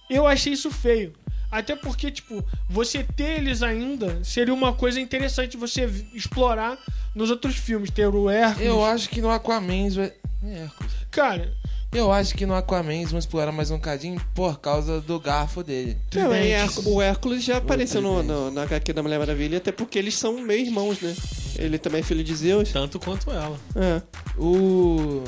[0.09, 1.13] Eu achei isso feio.
[1.51, 6.77] Até porque, tipo, você ter eles ainda seria uma coisa interessante você explorar
[7.15, 7.91] nos outros filmes.
[7.91, 8.67] Ter o Hércules.
[8.69, 9.89] Eu acho que no Aquaman.
[9.91, 10.13] vai-
[10.45, 10.93] É, Hércules.
[11.13, 11.53] Cara,
[11.95, 15.63] Eu acho que no Aquaman eles vão explorar mais um cadinho por causa do garfo
[15.63, 15.97] dele.
[16.15, 19.99] Não, é, o Hércules já apareceu no, no, na HQ da Mulher Maravilha, até porque
[19.99, 21.15] eles são meio irmãos, né?
[21.57, 22.73] Ele também é filho de Zeus.
[22.73, 23.57] Tanto quanto ela.
[23.77, 24.03] É.
[24.37, 25.23] O.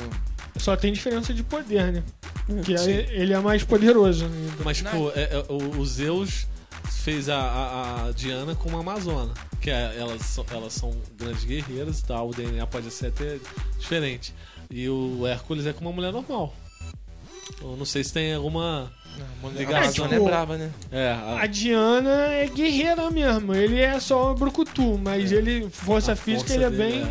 [0.57, 2.03] só tem diferença de poder, né?
[2.63, 2.91] Que Sim.
[2.91, 4.63] é- ele é mais poderoso ainda.
[4.63, 6.47] Mas, tipo, é- é- o, o Zeus
[7.03, 9.33] fez a, a- a Diana com uma Amazona.
[9.61, 12.29] Que é- elas, são, elas são grandes guerreiras e tal.
[12.29, 13.37] O DNA pode ser até
[13.79, 14.33] diferente.
[14.69, 16.53] E o Hércules é com uma mulher normal.
[17.61, 18.91] Eu não sei se tem alguma.
[19.17, 20.05] A mulher Ligação.
[20.05, 20.71] Amazônia tipo, é brava, né?
[20.91, 23.55] É, a- A Diana é guerreira mesmo.
[23.55, 27.05] Ele é só brucutu, mas ele, força A física, força ele é dele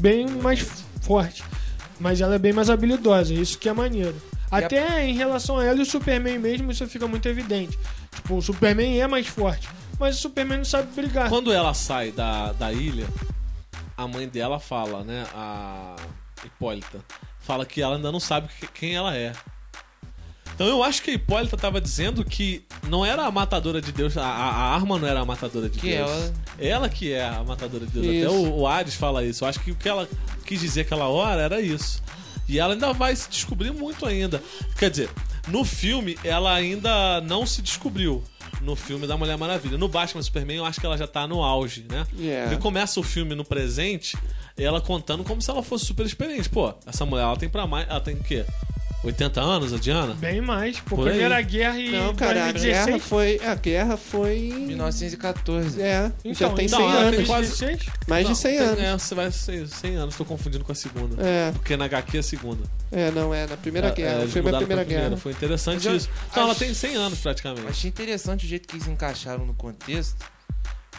[0.00, 0.60] bem, bem mais
[1.00, 1.42] forte.
[1.98, 4.14] Mas ela é bem mais habilidosa, isso que é maneiro.
[4.50, 7.76] Até em relação a ela e o Superman mesmo, isso fica muito evidente.
[8.14, 11.28] Tipo, o Superman é mais forte, mas o Superman não sabe brigar.
[11.30, 13.06] Quando ela sai da, da ilha,
[13.96, 15.26] a mãe dela fala, né?
[15.34, 15.96] A
[16.46, 17.04] Hipólita.
[17.40, 19.32] Fala que ela ainda não sabe que- quem ela é.
[20.54, 24.16] Então eu acho que a Hipólita tava dizendo que não era a matadora de Deus,
[24.16, 26.10] a, a- a arma não era a matadora de Que Deus.
[26.10, 28.06] ela- Ela que é a matadora de Deus.
[28.06, 28.26] Isso.
[28.26, 29.44] Até o, o Ares fala isso.
[29.44, 30.06] Eu acho que o que ela
[30.44, 32.02] quis dizer aquela hora era isso.
[32.48, 34.42] E ela ainda vai se descobrir muito ainda.
[34.78, 35.08] Quer dizer,
[35.48, 38.22] no filme ela ainda não se descobriu.
[38.62, 39.76] No filme da Mulher Maravilha.
[39.76, 42.06] No Batman Superman eu acho que ela já tá no auge, né?
[42.16, 42.48] Yeah.
[42.48, 44.16] Porque começa o filme no presente,
[44.56, 46.48] ela contando como se ela fosse super experiente.
[46.48, 47.88] Pô, essa mulher ela tem pra mais.
[47.88, 48.44] Ela tem o quê?
[49.04, 50.14] 80 anos, a Diana?
[50.14, 50.78] Bem mais.
[50.80, 51.14] Pô, Por aí.
[51.14, 52.86] Primeira Guerra e Não, cara, a 2016.
[52.86, 53.40] guerra foi.
[53.44, 54.38] A guerra foi.
[54.66, 55.80] 1914.
[55.82, 57.26] É, já tem então, 100 ela tem anos.
[57.28, 57.86] quase- 2016?
[58.06, 58.80] Mais de Não, 100 tem- anos.
[58.80, 61.16] É, você vai 100, 100 anos, tô confundindo com a segunda.
[61.20, 62.62] É, Porque na HQ é a segunda.
[62.92, 64.22] é, não, é na Primeira É, Guerra.
[64.22, 65.16] é, o filme é a Primeira Guerra.
[65.16, 66.08] Foi interessante eu isso.
[66.30, 67.66] Então ela acho- tem 100 anos praticamente.
[67.68, 70.14] Achei interessante o jeito que eles encaixaram no contexto.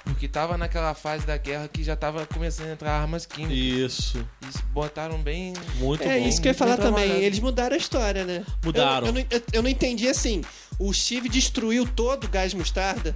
[0.03, 3.57] Porque tava naquela fase da guerra que já tava começando a entrar armas químicas.
[3.57, 4.25] Isso.
[4.41, 5.53] Eles botaram bem.
[5.75, 6.27] Muito É bom.
[6.27, 6.93] isso que eu ia falar também.
[6.93, 7.21] trabalhado.
[7.21, 8.45] Eles mudaram a história, né?
[8.63, 9.07] Mudaram.
[9.07, 10.41] Eu, eu, não, eu- eu não entendi assim.
[10.77, 13.15] O Steve destruiu todo o gás mostarda.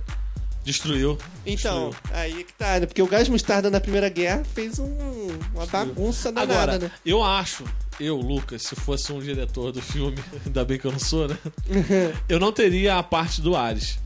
[0.64, 1.18] Destruiu.
[1.46, 2.18] Então, Destruiu.
[2.18, 2.86] aí que tá, né?
[2.86, 6.92] Porque o gás mostarda na Primeira Guerra fez um- uma bagunça danada, Agora, né?
[7.06, 7.64] eu acho,
[8.00, 11.38] eu, Lucas, se fosse um diretor do filme, ainda bem que eu não sou, né?
[12.28, 13.98] eu não teria a parte do Ares.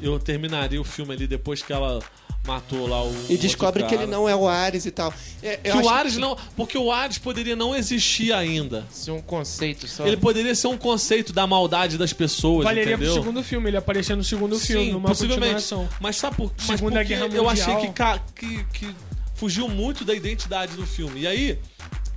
[0.00, 2.00] Eu terminaria o filme ali depois que ela
[2.46, 3.12] matou lá o.
[3.28, 5.12] E descobre outro que ele não é o Ares e tal.
[5.42, 6.36] É, eu Que o Ares não.
[6.56, 8.86] Porque o Ares poderia não existir ainda.
[8.90, 10.06] Ser um conceito só.
[10.06, 13.12] Ele poderia ser um conceito da maldade das pessoas, Valeria entendeu?
[13.12, 15.64] pro segundo filme, ele aparecer no segundo filme, Sim, numa possivelmente.
[16.00, 17.92] Mas sabe por mas Segunda porque Guerra Eu achei Mundial.
[17.92, 18.94] que, ca- que, que
[19.34, 21.20] fugiu muito da identidade do filme.
[21.22, 21.58] E aí,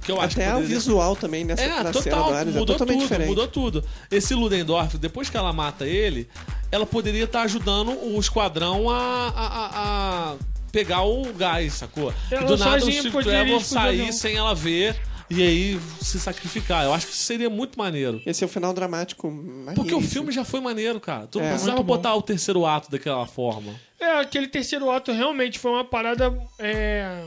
[0.04, 0.76] que eu acho Até que o poderia...
[0.78, 3.28] visual também nessa É, na cena total, do Ares é mudou totalmente tudo, diferente.
[3.30, 3.84] mudou tudo.
[4.10, 6.28] Esse Ludendorff, depois que ela mata ele,
[6.72, 8.98] ela poderia estar ajudando o esquadrão a,
[9.30, 10.36] a, a- a
[10.72, 12.14] pegar o gás, sacou?
[12.32, 14.96] Ela e do nada o Steve Trevor sair sem ela ver
[15.30, 16.84] e aí se sacrificar.
[16.86, 18.22] Eu acho que isso seria muito maneiro.
[18.26, 19.32] Esse é o final dramático
[19.76, 21.28] Porque o filme já foi maneiro, cara.
[21.28, 21.50] Tu não É.
[21.52, 23.74] precisava botar o terceiro ato daquela forma.
[24.00, 26.38] É, aquele terceiro ato realmente foi uma parada.
[26.58, 27.26] É,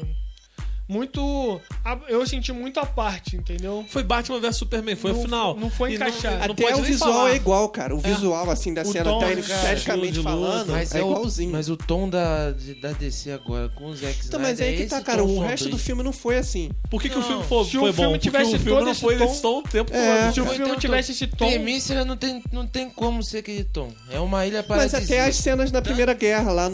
[0.88, 1.60] muito.
[2.08, 3.84] Eu senti muito à parte, entendeu?
[3.88, 5.56] Foi Batman vs Superman, foi Não- o final.
[5.56, 6.36] não foi encaixado.
[6.38, 7.30] não Até pode o visual falar.
[7.32, 7.94] é igual, cara.
[7.94, 10.22] O visual, assim, da O cena, tom, luta.
[10.22, 11.52] falando, Mas é, é, o, igualzinho.
[11.52, 14.76] mas o tom da, de- da DC agora com o Zack Então, mas Snyder aí
[14.76, 15.24] que é tá, esse cara.
[15.24, 16.70] O resto do filme não foi assim.
[16.90, 18.02] Por que, que o Não, filme foi, se o filme bom?
[18.10, 20.22] Porque tivesse o filme todo não esse foi tom- desse tom o tempo É.
[20.24, 20.34] todo.
[20.34, 21.48] Se o filme tivesse esse tom.
[21.48, 23.88] Temícera não tem, não tem como ser aquele tom.
[24.10, 25.04] É uma ilha Mas paradisíaca.
[25.04, 26.68] até as cenas na Primeira Guerra, lá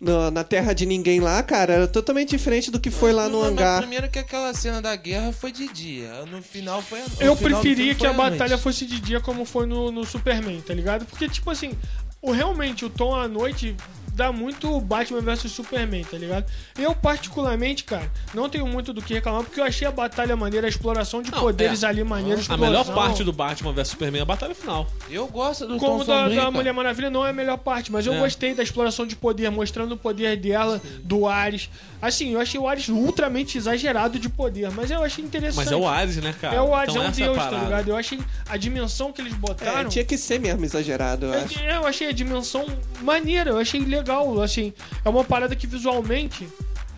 [0.00, 3.42] no- na Terra de Ninguém lá, cara, era totalmente diferente do que foi lá no
[3.42, 3.78] hangar.
[3.78, 6.24] Primeiro que aquela cena da guerra foi de dia.
[6.26, 9.66] No final foi a Eu preferia que a à batalha fosse de dia como foi
[9.66, 11.06] no, no Superman, tá ligado?
[11.06, 11.72] Porque, tipo assim,
[12.20, 13.76] o, realmente o tom à noite
[14.20, 16.44] dá muito Batman vs Superman, tá ligado?
[16.78, 20.66] Eu, particularmente, cara, não tenho muito do que reclamar, porque eu achei a batalha maneira,
[20.66, 21.86] a exploração de Não, poderes é.
[21.86, 24.86] ali maneira, A melhor parte do Batman vs Superman é a batalha final.
[25.10, 26.50] Eu gosto do Como tom da, da.
[26.50, 28.18] Mulher Maravilha não é a melhor parte, mas eu É.
[28.18, 31.70] gostei da exploração de poder, mostrando o poder dela, do Ares.
[32.02, 35.56] Assim, eu achei o Ares ultramente exagerado de poder, mas eu achei interessante.
[35.56, 36.56] Mas é o Ares, né, cara?
[36.56, 37.64] É o Ares, então é um essa deus, tá parada.
[37.64, 37.88] ligado?
[37.88, 39.88] Eu achei a dimensão que eles É, botaram.
[39.88, 41.58] tinha que ser mesmo exagerado, eu acho.
[41.58, 42.66] É, eu achei a dimensão
[43.02, 44.09] maneira, eu achei legal,
[44.42, 44.72] assim,
[45.04, 46.48] é uma parada que visualmente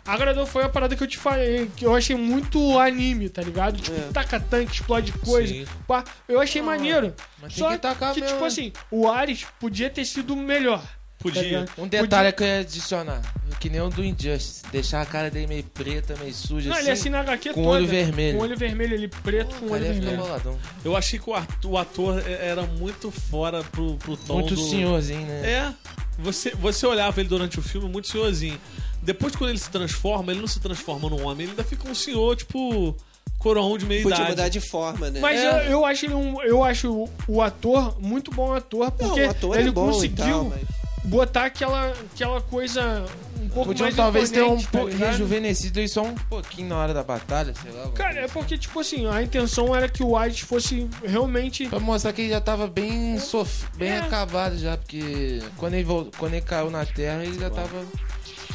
[0.05, 3.81] agradou, foi a parada que eu te falei, que eu achei muito anime, tá ligado?
[3.81, 4.12] Tipo, É.
[4.12, 7.14] taca tanque, explode coisa, pá, eu achei Ah, maneiro.
[7.51, 10.83] Só que que, mesmo, tipo assim, o Ares podia ter sido melhor.
[11.22, 11.64] Podia.
[11.78, 13.22] Um detalhe que eu ia adicionar.
[13.61, 14.62] Que nem o do Injustice.
[14.72, 16.68] Deixar a cara dele meio preta, meio suja.
[16.68, 18.37] Não, assim, ele é assim na HQ com toda, olho vermelho.
[18.38, 20.22] Com olho vermelho, ele preto com O cara olho ficar vermelho.
[20.22, 20.58] boladão.
[20.85, 24.68] Eu achei que o ator, o ator era muito fora pro, pro tom Muito do...
[24.68, 25.50] senhorzinho, né?
[25.50, 25.74] É.
[26.18, 28.58] Você, você olhava ele durante o filme muito senhorzinho.
[29.02, 31.94] Depois, quando ele se transforma, ele não se transforma num homem, ele ainda fica um
[31.94, 32.96] senhor, tipo,
[33.38, 34.30] coroão de meia Podia idade.
[34.30, 35.20] mudar de forma, né?
[35.20, 35.66] Mas É.
[35.66, 39.20] eu, eu acho ele um, eu acho o, o ator muito bom ator, Não, porque
[39.22, 40.82] o ator ele é bom conseguiu e tal, mas...
[41.05, 43.05] botar aquela, aquela coisa
[43.41, 46.77] um pouco Podiam mais talvez ter um imponente, tá rejuvenescido ele só um pouquinho na
[46.77, 47.91] hora da batalha, sei lá.
[47.91, 51.69] Cara, é porque, tipo assim, a intenção era que o Hades fosse realmente.
[51.69, 53.67] Pra mostrar que ele já tava bem sof...
[53.77, 53.99] bem É.
[53.99, 57.85] acabado já, porque quando ele, vol- quando ele caiu na terra, ele já tava.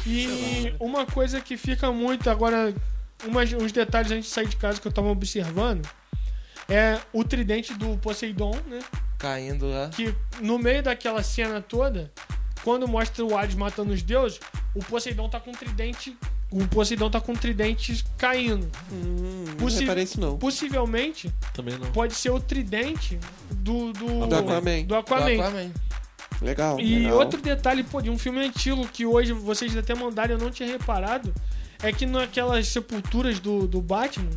[0.06, 2.74] E uma coisa que fica muito agora,
[3.26, 5.86] umas, uns detalhes antes de sair de casa que eu tava observando,
[6.68, 8.78] é o tridente do Poseidon, né?
[9.18, 9.88] Caindo lá.
[9.90, 12.10] Que no meio daquela cena toda,
[12.62, 14.40] quando mostra o Hades matando os deuses,
[14.74, 16.16] o Poseidon tá com um tridente.
[16.50, 18.70] O Poseidon tá com um tridente caindo.
[18.90, 20.38] Hum, não Possi- reparei isso não.
[20.38, 21.90] Possivelmente Também não.
[21.92, 23.18] pode ser o tridente
[23.50, 23.92] do.
[23.92, 24.84] Do, Do Aquaman.
[24.84, 25.34] do Aquaman.
[25.36, 25.72] Do Aquaman.
[26.40, 26.78] Legal.
[26.80, 27.18] E legal.
[27.18, 30.50] outro detalhe, pô, de um filme antigo que hoje vocês até mandaram e eu não
[30.50, 31.34] tinha reparado,
[31.82, 34.30] é que naquelas sepulturas do, do Batman,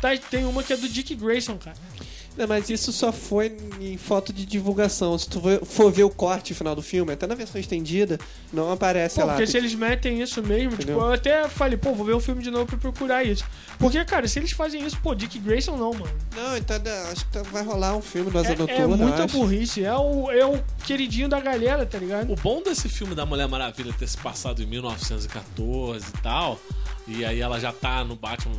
[0.00, 1.76] tá, tem uma que é do Dick Grayson, cara.
[2.36, 5.16] Não, mas isso só foi em foto de divulgação.
[5.16, 8.18] Se tu for- ver o corte final do filme, até na versão estendida,
[8.52, 9.34] não aparece Pô, lá.
[9.34, 12.42] porque se eles metem isso mesmo, tipo, eu até falei, pô, vou ver o filme
[12.42, 13.44] de novo pra procurar isso.
[13.78, 16.10] Porque, cara, se eles fazem isso, pô, Dick Grayson não, mano.
[16.34, 18.82] Não, então né, acho que vai rolar um filme do Asa É, Noturna.
[18.82, 19.84] é muita burrice.
[19.84, 22.32] É o, é o queridinho da galera, tá ligado?
[22.32, 26.58] O bom desse filme da Mulher Maravilha ter se passado em 1914 e tal,
[27.06, 28.54] e aí ela já tá no Batman,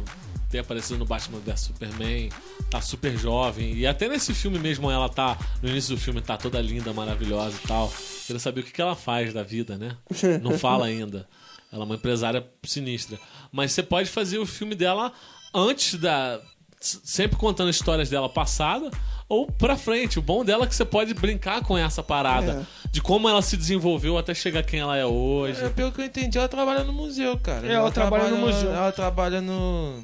[0.56, 2.30] ter aparecido no Batman vs Superman,
[2.70, 6.38] tá super jovem, e até nesse filme mesmo ela tá, no início do filme, tá
[6.38, 7.91] toda linda, maravilhosa e tal.
[8.26, 9.98] Queria saber o que, que ela faz da vida, né?
[10.41, 11.28] Não fala ainda.
[11.72, 13.20] Ela é uma empresária sinistra.
[13.52, 15.12] Mas você pode fazer o filme dela
[15.54, 16.39] antes da.
[16.80, 18.91] Sempre contando histórias dela passada
[19.28, 20.20] ou pra frente.
[20.20, 22.65] O bom dela é que você pode brincar com essa parada.
[22.91, 25.63] De como ela se desenvolveu até chegar quem ela é hoje.
[25.63, 27.68] É, pelo que eu entendi, ela trabalha no museu, cara.
[27.68, 28.72] É, ela trabalha no museu.
[28.72, 30.04] Ela trabalha no.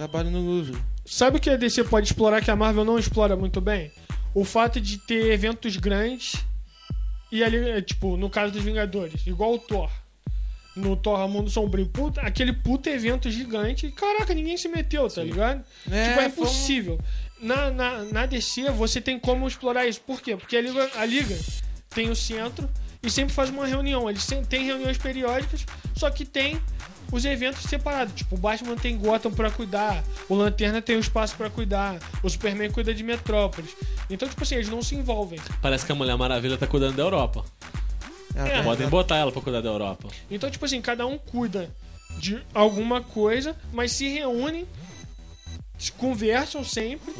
[0.00, 0.78] Ela trabalha no Louvre.
[1.04, 3.92] Sabe o que a DC pode explorar que a Marvel não explora muito bem?
[4.34, 6.36] O fato de ter eventos grandes
[7.30, 9.90] e ali, é, tipo, no caso dos Vingadores, igual o Thor.
[10.74, 13.86] No Thor Mundo Sombrio, puta, aquele puta evento gigante.
[13.86, 15.62] e, Caraca, ninguém se meteu, tá ligado?
[15.90, 16.98] É, tipo, é um- impossível.
[17.40, 20.00] Na, na, na DC, você tem como explorar isso.
[20.00, 20.34] Por quê?
[20.36, 21.36] Porque a Liga, a Liga
[21.90, 22.70] tem o centro
[23.02, 24.08] e sempre faz uma reunião.
[24.08, 26.60] Eles têm reuniões periódicas, só que tem
[27.12, 28.14] os eventos separados.
[28.14, 32.28] Tipo, o Batman tem Gotham pra cuidar, o Lanterna tem o espaço pra cuidar, o
[32.28, 33.70] Superman cuida de Metrópolis.
[34.08, 35.38] Então, tipo assim, eles não se envolvem.
[35.62, 37.44] Parece que a Mulher Maravilha tá cuidando da Europa.
[38.34, 38.58] É.
[38.58, 40.08] tá- Podem botar ela pra cuidar da Europa.
[40.30, 41.70] Então, tipo assim, cada um cuida
[42.18, 44.66] de alguma coisa, mas se reúnem,
[45.78, 47.12] se conversam sempre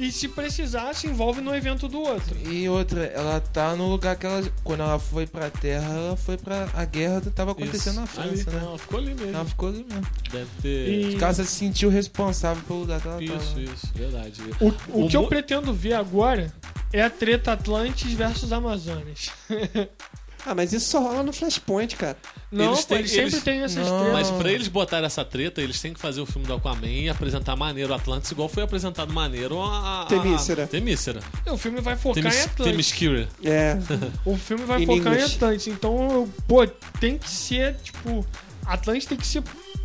[0.00, 2.36] e se precisar se envolve no evento do outro.
[2.48, 4.42] E outra, ela tá no lugar que ela.
[4.64, 6.68] Quando ela foi pra terra, ela foi pra.
[6.74, 8.12] A guerra tava acontecendo na Isso.
[8.14, 8.62] França, Ali, né?
[8.64, 9.34] Ela ficou ali mesmo.
[9.36, 10.06] Ela ficou ali mesmo.
[10.32, 10.88] Deve ter.
[10.88, 13.60] E- Os caras se sentiu responsável pelo lugar que ela Isso, tava.
[13.60, 14.40] isso, verdade.
[14.60, 14.68] O,
[15.00, 16.52] o O que eu pretendo ver agora
[16.92, 19.30] é a treta Atlantis versus Amazonas.
[20.46, 22.16] Ah, mas isso só rola no Flashpoint, cara.
[22.50, 23.98] Não, Eles têm- eles sempre eles- têm essas Não.
[24.04, 24.12] tretas.
[24.12, 27.08] Mas pra eles botarem essa treta, eles têm que fazer o filme do Aquaman e
[27.08, 30.02] apresentar maneiro o Atlantis, igual foi apresentado maneiro a.
[30.02, 30.66] a Temícera.
[30.66, 31.20] Temícera.
[31.46, 32.64] O filme vai focar em Temis, Atlantis.
[32.72, 33.28] Themyscira.
[33.44, 33.76] É.
[34.24, 35.34] O filme vai focar em English.
[35.36, 35.66] Atlantis.
[35.68, 36.66] Então, pô,
[36.98, 38.26] tem que ser, tipo.
[38.66, 39.42] Atlantis tem que ser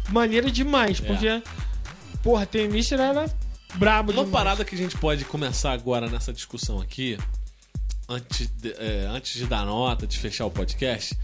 [0.10, 1.00] maneira demais.
[1.00, 1.04] É.
[1.06, 1.44] Porque,
[2.24, 3.26] porra, Temícera era
[3.76, 4.32] brabo Uma demais.
[4.44, 7.18] parada que a gente pode começar agora nessa discussão aqui,
[8.08, 11.18] antes de, é, antes de dar nota, de fechar o podcast,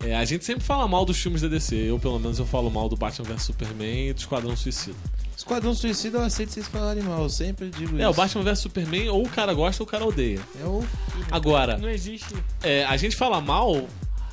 [0.00, 1.74] é, a gente sempre fala mal dos filmes da DC.
[1.74, 4.96] Eu, pelo menos, eu falo mal do Batman vs Superman e do Esquadrão Suicida.
[5.36, 8.02] Esquadrão Suicida eu aceito vocês falarem mal, eu sempre digo isso.
[8.02, 10.40] É, o Batman vs Superman, ou o cara gosta ou o cara odeia.
[10.60, 10.84] É o.
[11.30, 12.34] Agora, Não existe.
[12.62, 13.88] é, a gente fala mal,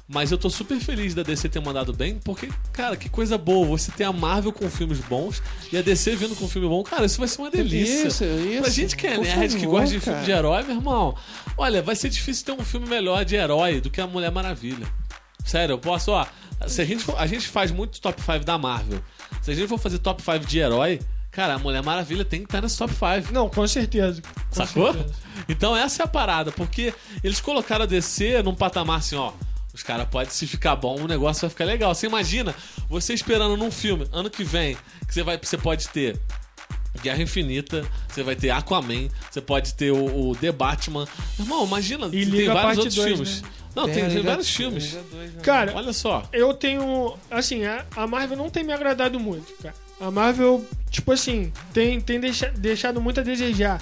[0.07, 3.65] mas eu tô super feliz da DC ter mandado bem, porque, cara, que coisa boa.
[3.67, 5.41] Você tem a Marvel com filmes bons
[5.71, 6.83] e a DC vindo com filme bom.
[6.83, 8.07] Cara, isso vai ser uma delícia.
[8.07, 8.61] Isso, isso.
[8.61, 10.17] Pra gente que é nerd, que favor, gosta de cara.
[10.17, 11.15] filme de herói, meu irmão,
[11.57, 14.85] olha, vai ser difícil ter um filme melhor de herói do que a Mulher Maravilha.
[15.43, 16.25] Sério, eu posso, ó.
[16.67, 18.99] Se a gente, for- a gente faz muito top 5 da Marvel.
[19.41, 20.99] Se a gente for fazer top 5 de herói,
[21.31, 23.33] cara, a Mulher Maravilha tem que estar nesse top 5.
[23.33, 24.21] Não, com certeza.
[24.21, 24.93] Com Sacou?
[24.93, 25.13] certeza.
[25.49, 29.33] Então essa é a parada, porque eles colocaram a DC num patamar assim, ó.
[29.75, 31.93] Os caras podem, se ficar bom, o negócio vai ficar legal.
[31.93, 32.55] Você imagina
[32.89, 34.75] você esperando num filme, ano que vem,
[35.07, 36.17] que você, vai, você pode ter
[37.03, 41.05] Guerra Infinita, você vai ter Aquaman, você pode ter o, o The Batman.
[41.37, 43.41] Irmão, imagina, E tem Liga vários outros 2, filmes.
[43.41, 43.49] né?
[43.75, 44.97] Não, tem, tem Liga- vários filmes.
[45.11, 45.41] Dois, né?
[45.43, 46.23] Cara, Olha só.
[46.31, 47.17] eu tenho.
[47.29, 49.75] Assim, a a Marvel não tem me agradado muito, cara.
[49.99, 53.81] A Marvel, tipo assim, tem, tem deixa- deixado muito a desejar.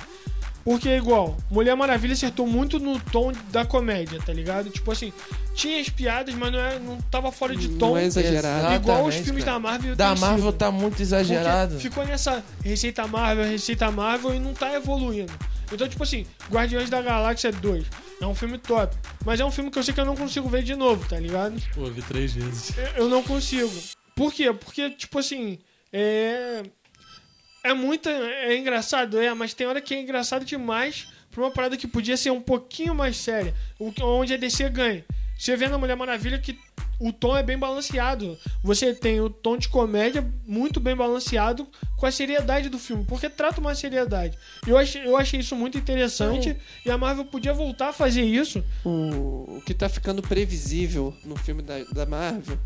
[0.64, 4.70] Porque é igual, Mulher Maravilha acertou muito no tom da comédia, tá ligado?
[4.70, 5.12] Tipo assim,
[5.54, 7.90] tinha as piadas, mas não, é, não tava fora de tom.
[7.92, 8.76] Não é exagerado.
[8.76, 9.58] igual os filmes cara.
[9.58, 9.96] da Marvel.
[9.96, 10.58] Da Marvel sido.
[10.58, 11.80] tá muito Porque exagerado.
[11.80, 15.34] Ficou nessa receita Marvel, receita Marvel e não tá evoluindo.
[15.72, 17.86] Então, tipo assim, Guardiões da Galáxia 2
[18.22, 18.96] é um filme top.
[19.26, 21.20] Mas é um filme que eu sei que eu não consigo ver de novo, tá
[21.20, 21.62] ligado?
[21.76, 22.78] Pô, eu vi três vezes.
[22.78, 23.70] Eu- Eu não consigo.
[24.16, 24.54] Por quê?
[24.54, 25.58] Porque, tipo assim,
[25.92, 26.64] é.
[27.64, 28.10] É muito.
[28.10, 32.18] É engraçado, é, mas tem hora que é engraçado demais pra uma parada que podia
[32.18, 33.54] ser um pouquinho mais séria.
[33.80, 35.04] Onde a DC ganha.
[35.38, 36.58] Você vê na Mulher Maravilha que
[37.00, 38.38] o tom é bem balanceado.
[38.64, 43.30] Você tem o tom de comédia muito bem balanceado com a seriedade do filme, porque
[43.30, 44.38] trata uma seriedade.
[44.66, 48.64] Eu achei, eu achei isso muito interessante e a Marvel podia voltar a fazer isso.
[48.86, 52.58] O, o que tá ficando previsível no filme da, da Marvel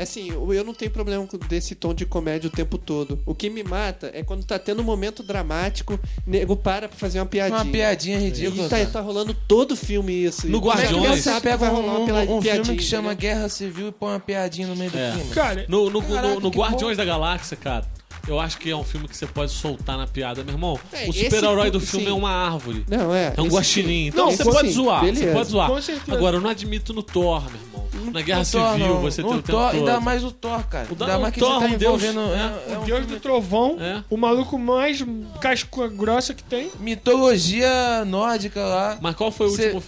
[0.00, 3.18] assim, eu não tenho problema com desse tom de comédia o tempo todo.
[3.26, 7.18] O que me mata é quando tá tendo um momento dramático, nego para pra fazer
[7.20, 7.62] uma piadinha.
[7.62, 8.66] Uma piadinha ridícula.
[8.66, 10.48] E tá, tá rolando todo filme isso.
[10.48, 12.42] No como é que Guardiões, não Você pega vai um, rolar uma um- um filme
[12.42, 13.34] piadinha, que chama entendeu?
[13.36, 15.12] Guerra Civil e põe uma piadinha no meio do É.
[15.12, 15.30] filme.
[15.34, 17.84] Cara, No, no, Caraca, no, no Guardiões da Galáxia, cara,
[18.28, 20.78] eu acho que é um filme que você pode soltar na piada, meu irmão.
[20.92, 21.86] É, o super-herói do sim.
[21.86, 22.84] filme é uma árvore.
[22.88, 23.34] Não, é.
[23.36, 23.88] É um guaxinim.
[24.04, 24.06] sim.
[24.08, 25.00] Então Não, você pode sim, zoar.
[25.04, 25.32] Você beleza.
[25.32, 25.70] pode zoar.
[26.08, 27.71] Agora, eu não admito no Thor, meu irmão.
[28.10, 29.00] Na Guerra Thor, Civil, não.
[29.00, 29.78] você tem o tempo Thor, todo.
[29.78, 30.86] Ainda mais o Thor, cara.
[30.90, 32.30] O da- ainda o mais que Thor, você tá um deus, envolvendo.
[32.34, 32.58] né?
[32.68, 34.02] é- é o um Deus filme- do Trovão, É.
[34.10, 35.04] o maluco mais
[35.40, 36.70] casca grossa que tem.
[36.80, 38.98] Mitologia nórdica lá.
[39.00, 39.82] Mas qual foi o Cê- último...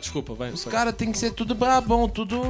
[0.00, 0.50] Desculpa, vai.
[0.50, 2.40] Os caras tem que ser tudo brabão, tudo.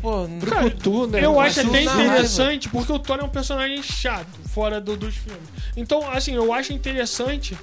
[0.00, 1.22] Pô, Brucutu, né?
[1.22, 5.42] Eu acho até interessante, porque o Thor é um personagem chato, fora do- dos filmes.
[5.76, 7.56] Então, assim, eu acho interessante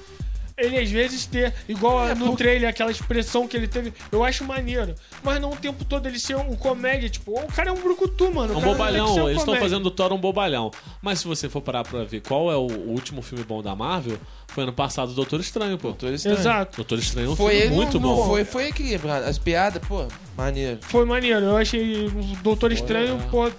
[0.60, 4.24] ele às vezes ter, igual É, no por- trailer, aquela expressão que ele teve, eu
[4.24, 4.94] acho maneiro.
[5.22, 8.32] Mas não o tempo todo ele ser um comédia, tipo, o cara é um brucutu,
[8.32, 8.52] mano.
[8.52, 10.70] É o um bobalhão, um eles estão fazendo do Thor um bobalhão.
[11.02, 13.74] Mas se você for parar pra ver qual é o, o último filme bom da
[13.74, 14.18] Marvel,
[14.48, 15.88] foi ano passado o Doutor Estranho, pô.
[15.88, 16.38] Doutor Estranho.
[16.38, 16.76] Exato.
[16.76, 18.26] Doutor Estranho é um Foi filme ele, muito não, bom.
[18.26, 19.26] Foi, foi equilibrado.
[19.26, 20.78] As piadas, pô, maneiro.
[20.82, 22.10] Foi maneiro, eu achei o
[22.42, 23.30] Doutor Estranho, é.
[23.30, 23.50] pô,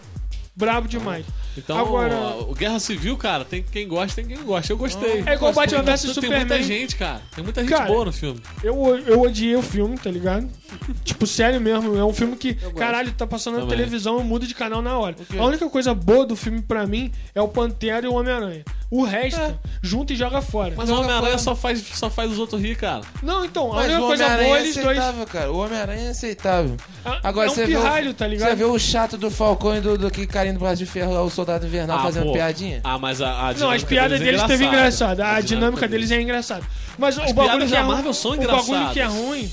[0.56, 1.26] brabo demais.
[1.58, 2.16] Então, Agora-
[2.48, 4.72] o Guerra Civil, cara, tem quem gosta, tem quem gosta.
[4.72, 5.23] Eu gostei.
[5.25, 6.63] É igual Batman tem- vs Tem muita Superman.
[6.63, 7.21] gente, cara.
[7.36, 8.42] Tem muita gente Cara, boa no filme.
[8.63, 8.75] Eu,
[9.06, 10.50] eu odiei o filme, tá ligado?
[11.04, 11.98] tipo, sério mesmo.
[11.98, 13.78] É um filme que, caralho, tá passando na Também.
[13.78, 15.15] televisão, eu mudo de canal na hora.
[15.38, 18.63] A única coisa boa do filme pra mim é o Pantera e o Homem-Aranha.
[18.90, 19.56] O resto, É.
[19.82, 20.73] junta e joga fora.
[20.75, 21.38] Mas o Joga Homem-Aranha fora.
[21.44, 23.02] só faz, só faz os outros rir, cara.
[23.23, 24.88] Não, então, a Mas única o coisa Homem-Aranha boa é eles dois.
[24.98, 25.52] aceitável, cara.
[25.52, 26.75] O Homem-Aranha é aceitável.
[27.06, 28.50] Ah, Agora é um você vê o- pirralho, tá ligado?
[28.50, 31.13] Você vê o chato do Falcão e do, do que carinho do Braço de Ferro
[31.13, 32.33] lá, o Soldado Invernal, Ah, fazendo pô.
[32.33, 32.81] piadinha?
[32.83, 35.13] Ah, mas a, a Não, as piadas é deles teve engraçada.
[35.23, 35.37] engraçada.
[35.37, 36.63] A, dinâmica deles é engraçada.
[36.98, 39.52] Mas o bagulho que é Marvel são o bagulho que é ruim,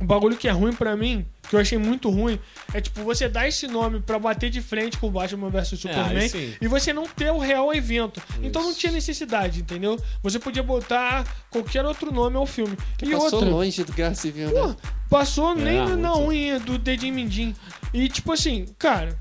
[0.00, 2.40] o bagulho que é ruim pra mim que eu achei muito ruim,
[2.74, 6.18] é tipo, você dar esse nome pra bater de frente com o Batman vs Superman
[6.18, 6.54] aí sim.
[6.60, 8.20] e você não ter o real evento.
[8.42, 8.80] Então não Isso.
[8.80, 9.96] tinha necessidade, entendeu?
[10.24, 12.76] Você podia botar qualquer outro nome ao filme.
[13.00, 14.76] e Passou outra, longe do Guerra Civil, Pô, né?
[15.08, 16.28] passou nem É, na muito.
[16.30, 17.54] unha do dedinho mindinho.
[17.94, 19.16] E tipo assim, cara,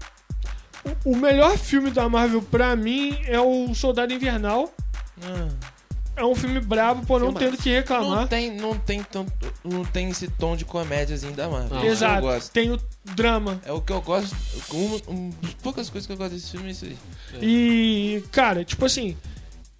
[1.06, 4.74] o, melhor filme da Marvel pra mim é o Soldado Invernal.
[5.22, 5.48] Ah,
[6.18, 7.46] É um filme brabo, pô, não Filmaço.
[7.46, 8.22] tendo que reclamar.
[8.22, 9.32] não tem, não tem tanto,
[9.64, 11.78] não tem esse tom de comédiazinho da Marvel.
[11.78, 12.16] É que Exato.
[12.18, 12.52] Eu gosto.
[12.52, 13.60] Tem o drama.
[13.66, 14.36] É o que eu gosto.
[14.72, 16.98] Uma, um, das poucas coisas que eu gosto desse filme é isso aí.
[17.42, 19.18] E, cara, tipo assim,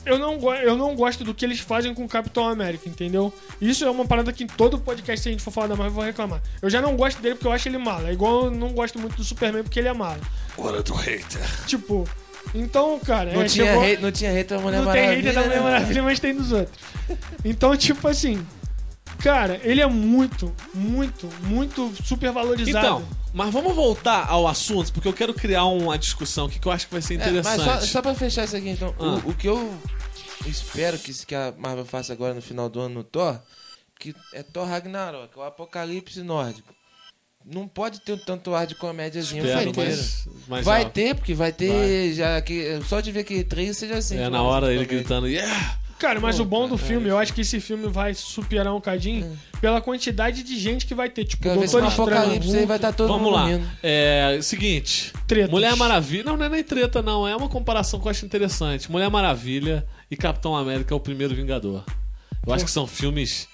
[0.06, 3.34] eu não, eu não gosto do que eles fazem com o Capitão América, entendeu?
[3.60, 5.92] Isso é uma parada que em todo podcast, se a gente for falar da Marvel,
[5.92, 6.42] eu vou reclamar.
[6.62, 8.10] Eu já não gosto dele porque eu acho ele mala.
[8.10, 10.20] É igual eu não gosto muito do Superman porque ele é mala.
[10.58, 11.66] Hora do hater.
[11.68, 12.08] Tipo,
[12.54, 15.30] então, cara, Não, é, tinha chegou- hate, não tinha hate da Mulher não tem Maravilha.
[15.30, 15.64] hater da Mulher né?
[15.64, 16.78] Maravilha, mas tem dos outros.
[17.44, 18.46] Então, tipo assim,
[19.20, 22.86] cara, ele é muito, muito, muito super valorizado.
[22.86, 26.72] Então, mas vamos voltar ao assunto, porque eu quero criar uma discussão aqui que eu
[26.72, 27.58] acho que vai ser É, interessante.
[27.66, 29.04] mas só, só pra fechar isso aqui, então, Ah.
[29.26, 29.78] o, o que eu
[30.46, 33.40] espero que, que a Marvel faça agora no final do ano no Thor,
[34.00, 36.74] que é Thor Ragnarok, o apocalipse nórdico.
[37.46, 39.92] Não pode ter tanto ar de comédiazinho Espero, filme inteiro.
[40.02, 43.74] mas, mas Vai ó, ter, porque vai ter já que só de ver aquele trailer
[43.74, 44.22] você já sente.
[44.22, 44.98] É na hora ele comédia.
[44.98, 45.80] gritando, yeah!
[46.00, 48.14] Cara, mas Pô, o bom do cara, filme, é eu acho que esse filme vai
[48.14, 51.24] superar um cadinho pela quantidade de gente que vai ter.
[51.24, 53.48] Tipo, Doutor apocalipse Estranho, aí vai estar todo Vamos mundo lá.
[53.48, 53.66] rindo.
[53.82, 55.14] É, seguinte.
[55.26, 55.50] Tretas.
[55.52, 56.24] Mulher Maravilha.
[56.26, 57.26] Não, não é nem treta, não.
[57.28, 58.92] É uma comparação que eu acho interessante.
[58.92, 61.84] Mulher Maravilha e Capitão América é o primeiro Vingador.
[62.46, 63.48] Eu acho que são filmes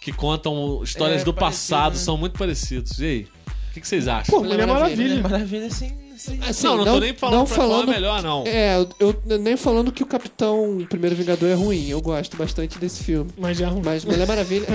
[0.00, 1.98] que contam histórias É, do parecido, passado, né?
[2.00, 2.98] são muito parecidos.
[2.98, 3.28] E aí?
[3.74, 4.32] O que, que vocês acham?
[4.32, 5.20] Pô, Mulher Maravilha.
[5.20, 5.90] Maravilha, sim.
[6.16, 6.38] sim.
[6.48, 8.44] Assim, não, não, tô nem falando pra qual é melhor, não.
[8.46, 11.88] É, eu, eu nem falando que o Capitão o Primeiro Vingador é ruim.
[11.88, 13.32] Eu gosto bastante desse filme.
[13.36, 13.82] Mas já é ruim.
[13.84, 14.68] Mas Mulher Maravilha.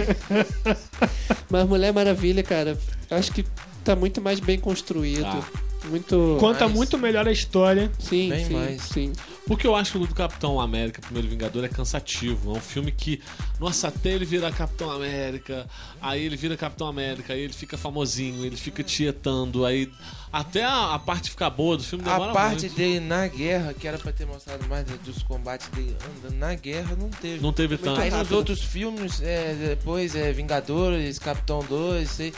[1.50, 2.78] Mas Mulher Maravilha, cara,
[3.10, 3.46] eu acho que
[3.86, 5.22] tá muito mais bem construído.
[5.22, 5.48] Tá.
[5.86, 6.36] Muito.
[6.38, 6.76] Conta mais.
[6.76, 7.90] muito melhor a história.
[7.98, 8.82] Sim, Bem sim, mais.
[8.82, 9.14] sim.
[9.50, 12.54] Porque eu acho que o do Capitão América, Primeiro Vingador, é cansativo.
[12.54, 13.20] É um filme que,
[13.60, 15.68] nossa, até ele vira Capitão América,
[16.00, 19.92] aí ele vira Capitão América, aí ele fica famosinho, ele fica tietando, aí
[20.32, 22.76] até a, a parte ficar boa do filme demora A parte muito.
[22.78, 26.96] dele na guerra, que era pra ter mostrado mais dos combates dele andando na guerra,
[26.96, 27.42] não teve.
[27.42, 28.00] Não teve tanto.
[28.00, 32.34] Aí nos outros filmes, é, depois é Vingadores, Capitão 2, sei,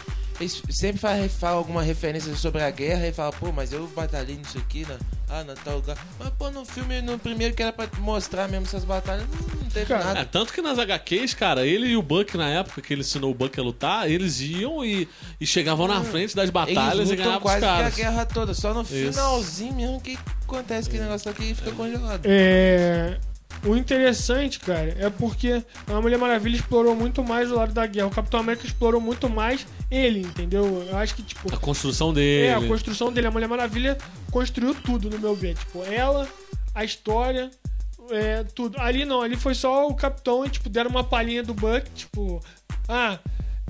[0.50, 4.58] sempre fazem fala alguma referência sobre a guerra e fala, pô, mas eu batalhei nisso
[4.58, 4.98] aqui, né?
[5.30, 5.98] Ah, na tal lugar.
[6.20, 9.70] Mas, pô, no filme, no primeiro que era pra mostrar mesmo essas batalhas, não, não
[9.70, 10.26] teve Cara, É, nada.
[10.26, 13.34] tanto que nas HQs, cara, ele e o Buck, na época que ele ensinou o
[13.34, 15.08] Buck a lutar, eles iam e,
[15.40, 17.96] e chegavam na frente das batalhas Eles e ganhavam os quase que a caras.
[17.96, 22.22] guerra toda, só no finalzinho mesmo que acontece aquele negócio aqui e fica congelado.
[22.26, 23.18] É.
[23.64, 28.08] O interessante, cara, é porque a Mulher Maravilha explorou muito mais o lado da guerra.
[28.08, 30.86] O Capitão América explorou muito mais ele, entendeu?
[30.90, 32.48] Eu acho que, tipo, A construção dele.
[32.48, 33.98] É, a construção dele, a Mulher Maravilha
[34.32, 35.56] construiu tudo no meu ver.
[35.56, 36.28] Tipo, ela,
[36.74, 37.52] a história,
[38.10, 38.80] é, tudo.
[38.80, 42.42] Ali não, ali foi só o capitão e, tipo, deram uma palhinha do Buck, tipo,
[42.90, 43.20] ah,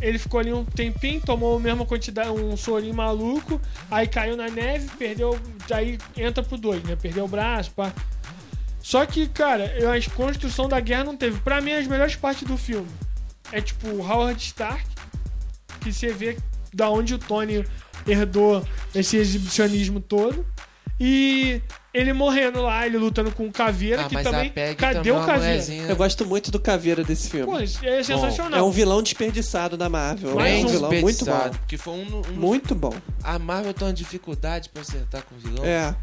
[0.01, 4.49] ele ficou ali um tempinho, tomou a mesma quantidade, um sorinho maluco, aí caiu na
[4.49, 5.37] neve, perdeu,
[5.69, 6.95] aí entra pro dois, né?
[6.95, 7.93] Perdeu o braço, pá.
[8.91, 11.39] Só que, cara, eu- a construção da guerra não teve.
[11.39, 12.89] Pra mim, as melhores partes do filme
[13.49, 14.83] é tipo o Howard Stark,
[15.79, 16.37] que você vê
[16.73, 17.65] da onde o Tony
[18.05, 18.61] herdou
[18.93, 20.45] esse exibicionismo todo.
[20.99, 21.61] E
[21.93, 24.49] ele morrendo lá, ele lutando com o Caveira, Ah, que mas a também.
[24.51, 25.37] Cadê também é o Caveira?
[25.39, 27.45] mulherzinha- Eu gosto muito do Caveira desse filme.
[27.51, 28.59] Pô, é sensacional.
[28.59, 30.35] É um vilão desperdiçado da Marvel.
[30.35, 31.51] Mais é um um vilão muito bom.
[31.67, 32.93] Que foi um, um- Muito bom.
[33.23, 35.65] A Marvel tem uma dificuldade pra acertar com o vilão.
[35.65, 35.95] É.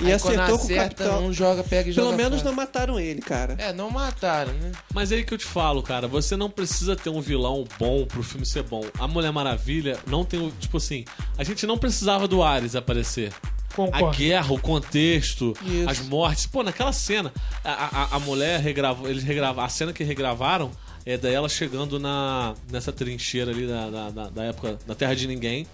[0.00, 1.26] E Aí acertou com o acerta, Capitão.
[1.26, 2.50] um joga, pega e Pelo joga menos fora.
[2.50, 3.54] não mataram ele, cara.
[3.58, 4.72] É, não mataram, né?
[4.92, 8.04] Mas é aí que eu te falo, cara, você não precisa ter um vilão bom
[8.06, 8.84] pro filme ser bom.
[8.98, 10.50] A Mulher Maravilha não tem o.
[10.50, 11.04] Tipo assim,
[11.38, 13.32] a gente não precisava do Ares aparecer.
[13.70, 14.18] A Concordo.
[14.18, 15.88] guerra, o contexto, Isso.
[15.88, 16.46] as mortes.
[16.46, 17.32] Pô, naquela cena,
[17.64, 19.08] a, a, a mulher regravou.
[19.08, 19.64] Eles regravaram.
[19.66, 20.70] A cena que regravaram
[21.06, 25.26] é dela chegando na, nessa trincheira ali da, da, da- da época da Terra de
[25.26, 25.66] Ninguém.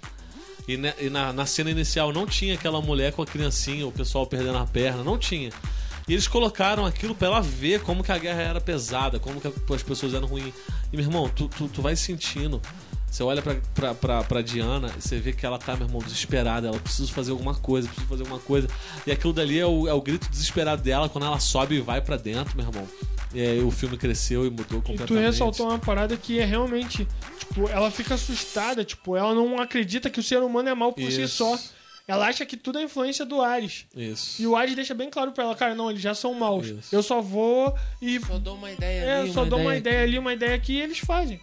[0.68, 3.90] E, ne- e na, na cena inicial não tinha aquela mulher com a criancinha, o
[3.92, 5.50] pessoal perdendo a perna, não tinha.
[6.06, 9.48] E eles colocaram aquilo pra ela ver como que a guerra era pesada, como que
[9.74, 10.54] as pessoas eram ruins.
[10.92, 12.60] E meu irmão, tu, tu, tu vai sentindo.
[13.10, 16.00] Você olha pra, pra, pra, pra Diana e você vê que ela tá, meu irmão,
[16.02, 16.68] desesperada.
[16.68, 18.68] Ela precisa fazer alguma coisa, precisa fazer alguma coisa.
[19.06, 22.00] E aquilo dali é o, é o grito desesperado dela quando ela sobe e vai
[22.02, 22.86] pra dentro, meu irmão.
[23.35, 25.07] E aí o filme cresceu e mudou E completamente.
[25.09, 27.07] tu ressaltou uma parada que é realmente,
[27.39, 31.11] tipo, ela fica assustada, tipo, ela não acredita que o ser humano é mal por
[31.12, 31.37] si Isso.
[31.37, 31.59] só.
[32.07, 33.85] Ela acha que tudo é influência do Ares.
[33.95, 34.41] Isso.
[34.41, 36.66] E o Ares deixa bem claro pra ela, cara, não, eles já são maus.
[36.66, 36.95] Isso.
[36.95, 39.81] Eu só vou e Só dou uma ideia É, ali, eu só dou uma aqui.
[39.81, 41.39] ideia ali, uma ideia aqui e eles fazem.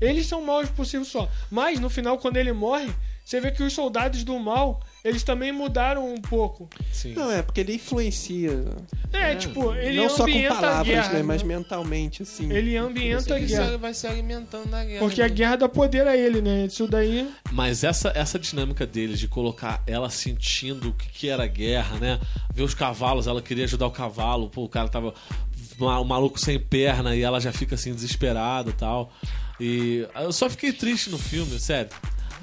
[0.00, 1.28] Eles são maus por si só.
[1.50, 2.90] Mas no final, quando ele morre,
[3.22, 6.68] você vê que os soldados do mal, eles também mudaram um pouco.
[6.92, 7.14] Sim.
[7.14, 8.64] Não, é porque ele influencia.
[9.12, 11.12] É, tipo, ele não só com ambienta a palavras, guerra.
[11.14, 11.22] né?
[11.22, 12.52] Mas mentalmente, assim.
[12.52, 13.78] Ele ambienta a guerra.
[13.78, 15.00] vai se alimentando da guerra.
[15.00, 15.34] Porque a né?
[15.34, 16.66] guerra dá poder a ele, né?
[16.66, 17.28] Isso daí.
[17.50, 22.20] Mas essa, essa dinâmica deles de colocar ela sentindo o que, que era guerra, né?
[22.52, 25.14] Ver os cavalos, ela queria ajudar o cavalo, pô, o cara tava
[25.78, 29.12] o maluco sem perna e ela já fica assim desesperada e tal.
[29.58, 31.90] E eu só fiquei triste no filme, sério.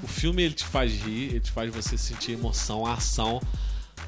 [0.02, 3.40] O filme ele te faz rir, ele te faz você sentir emoção, a ação.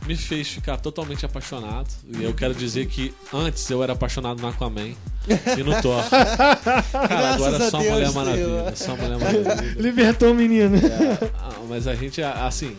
[0.06, 1.88] Me fez ficar totalmente apaixonado.
[2.06, 4.94] E eu quero dizer que antes eu era apaixonado no Aquaman
[5.58, 6.02] e no Thor.
[6.92, 8.12] Cara, agora é só Deus, Mulher.
[8.12, 8.76] Maravilha.
[8.76, 9.74] Só Mulher Maravilha.
[9.76, 10.76] Libertou o menino.
[10.76, 12.76] É, ah, mas a gente, assim,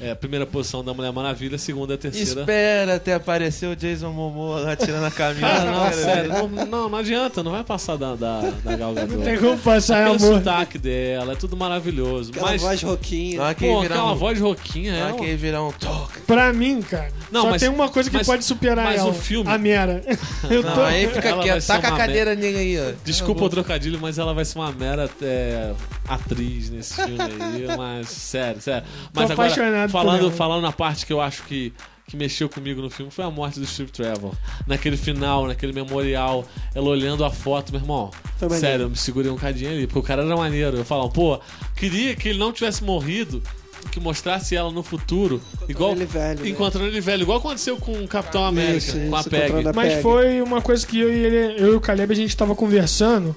[0.00, 2.40] é a primeira posição da Mulher Maravilha, segunda e a terceira.
[2.40, 5.46] Espera até aparecer o Jason Momoa lá tirando a camisa.
[5.46, 9.22] Ah, não, sério, não, não, não adianta, não vai passar da, da, da Gal Gadot.
[9.22, 10.18] Tem como passar, é amor.
[10.18, 12.32] sotaque dela, é tudo maravilhoso.
[12.32, 13.38] Aquela mas, voz roquinha.
[13.38, 15.12] Pô, aquela um, voz roquinha, é.
[15.12, 16.20] que ele virar um toque.
[16.22, 19.10] Pra mim, cara, Não, só mas- tem uma coisa que mas- pode superar mas ela.
[19.10, 20.02] o filme- A Mera.
[20.50, 20.70] Eu tô...
[20.70, 21.66] Não, aí fica Ela quieto.
[21.66, 22.92] Taca a cadeira nele aí, ó.
[23.04, 25.72] Desculpa o trocadilho, mas ela vai ser uma mera é,
[26.08, 28.86] atriz nesse filme aí, mas sério, sério.
[29.12, 31.72] Mas agora, apaixonado por falando, falando na parte que eu acho que,
[32.06, 34.34] que mexeu comigo no filme, foi a morte do Steve Trevor.
[34.66, 38.10] Naquele final, naquele memorial, ela olhando a foto, meu irmão.
[38.58, 40.76] Sério, eu me segurei um cadinho ali, porque o cara era maneiro.
[40.76, 41.40] Eu falava, pô,
[41.76, 43.42] queria que ele não tivesse morrido,
[43.90, 46.48] que mostrasse ela no futuro, igual ele velho, né?
[46.48, 49.50] encontrando ele velho, igual aconteceu com o Capitão América, Isso, com a Peg.
[49.50, 52.36] encontrando Mas foi uma coisa que eu e, ele, eu e o Caleb a gente
[52.36, 53.34] tava conversando.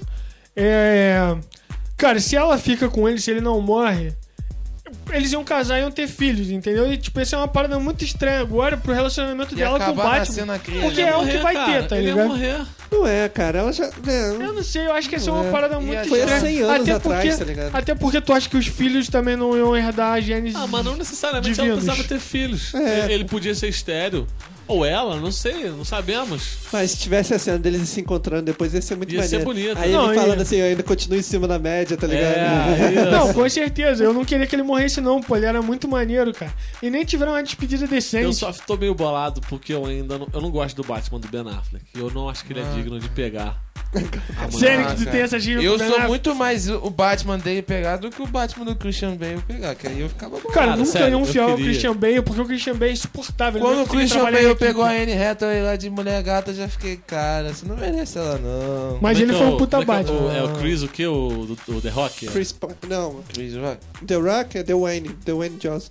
[0.55, 1.37] É.
[1.95, 4.13] Cara, se ela fica com ele, se ele não morre,
[5.11, 6.91] eles iam casar e iam ter filhos, entendeu?
[6.91, 9.95] E tipo, isso é uma parada muito estranha agora pro relacionamento E dela com o
[9.95, 10.57] Batman.
[10.59, 12.27] Porque Ele ia é o que morrer, vai cara, ter, tá ele ia ligado?
[12.27, 12.61] morrer.
[12.91, 13.59] Não é, cara.
[13.59, 13.85] Ela já.
[13.85, 15.51] né, Eu não sei, eu acho que essa é uma É.
[15.51, 16.41] parada muito Foi há estranha.
[16.41, 17.75] 100 anos até atrás, porque, tá ligado?
[17.75, 20.55] Até porque tu acha que os filhos também não iam herdar a gênese.
[20.57, 21.83] Ah, mas não necessariamente ela Divinos.
[21.83, 22.73] precisava ter filhos.
[22.73, 23.11] É.
[23.11, 24.25] Ele podia ser estéreo.
[24.67, 26.57] Ou ela, não sei, não sabemos.
[26.73, 29.45] Mas se tivesse a cena deles se encontrando depois, ia ser muito Ia ser maneiro.
[29.73, 29.77] bonito.
[29.81, 30.41] Aí Não, ele falando ia.
[30.43, 32.33] assim, eu ainda continuo em cima da média, tá ligado?
[32.35, 33.07] É.
[33.11, 34.03] Não, com certeza.
[34.03, 35.35] Eu não queria que ele morresse, não, pô.
[35.37, 36.53] Ele era muito maneiro, cara.
[36.83, 38.23] E nem tiveram uma despedida decente.
[38.25, 41.27] Eu só tô meio bolado porque eu ainda não, eu não gosto do Batman do
[41.27, 41.85] Ben Affleck.
[41.95, 42.73] Eu não acho que ele é Ah.
[42.75, 43.61] digno de pegar.
[44.51, 48.09] Sério que tu tem essa gira Eu sou muito mais o Batman dele pegar do
[48.09, 50.49] que o Batman do Christian Bale pegar, que aí eu ficava bom.
[50.49, 51.65] Cara, Cara, nunca sério, iam eu fiar o queria.
[51.65, 53.61] Christian Bale, porque o Christian Bale é insuportável.
[53.61, 56.97] Quando o Christian Bale pegou a Anne Hathaway lá de mulher gata, eu já fiquei,
[56.97, 58.99] cara, você não merece ela não.
[59.01, 60.33] Mas é ele foi é um puta é Batman.
[60.33, 61.05] É o Chris, o que?
[61.05, 62.27] O, o The Rock?
[62.27, 62.55] Chris
[62.87, 63.77] Não, Chris, vai.
[64.05, 65.09] The Rock é The Wayne.
[65.25, 65.89] The Wayne Johnson.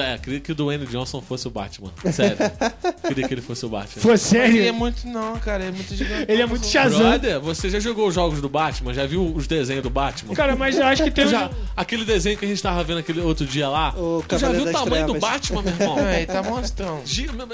[0.00, 1.90] É, queria que o Dwayne Johnson fosse o Batman.
[2.12, 2.36] Sério.
[3.06, 4.02] queria que ele fosse o Batman.
[4.02, 4.74] Foi Mas ele é sério?
[4.74, 6.26] muito, não, cara, ele é muito gigante.
[6.30, 6.98] Ele é muito Shazam.
[6.98, 8.94] Brother, você já jogou os jogos do Batman?
[8.94, 10.34] Já viu os desenhos do Batman?
[10.34, 11.28] Cara, mas eu acho que tem um...
[11.28, 13.90] já, aquele desenho que a gente tava vendo aquele outro dia lá.
[13.96, 15.20] O tu já viu o tamanho do Trevas.
[15.20, 15.98] Batman, meu irmão?
[16.02, 17.02] É, ele tá monstrão.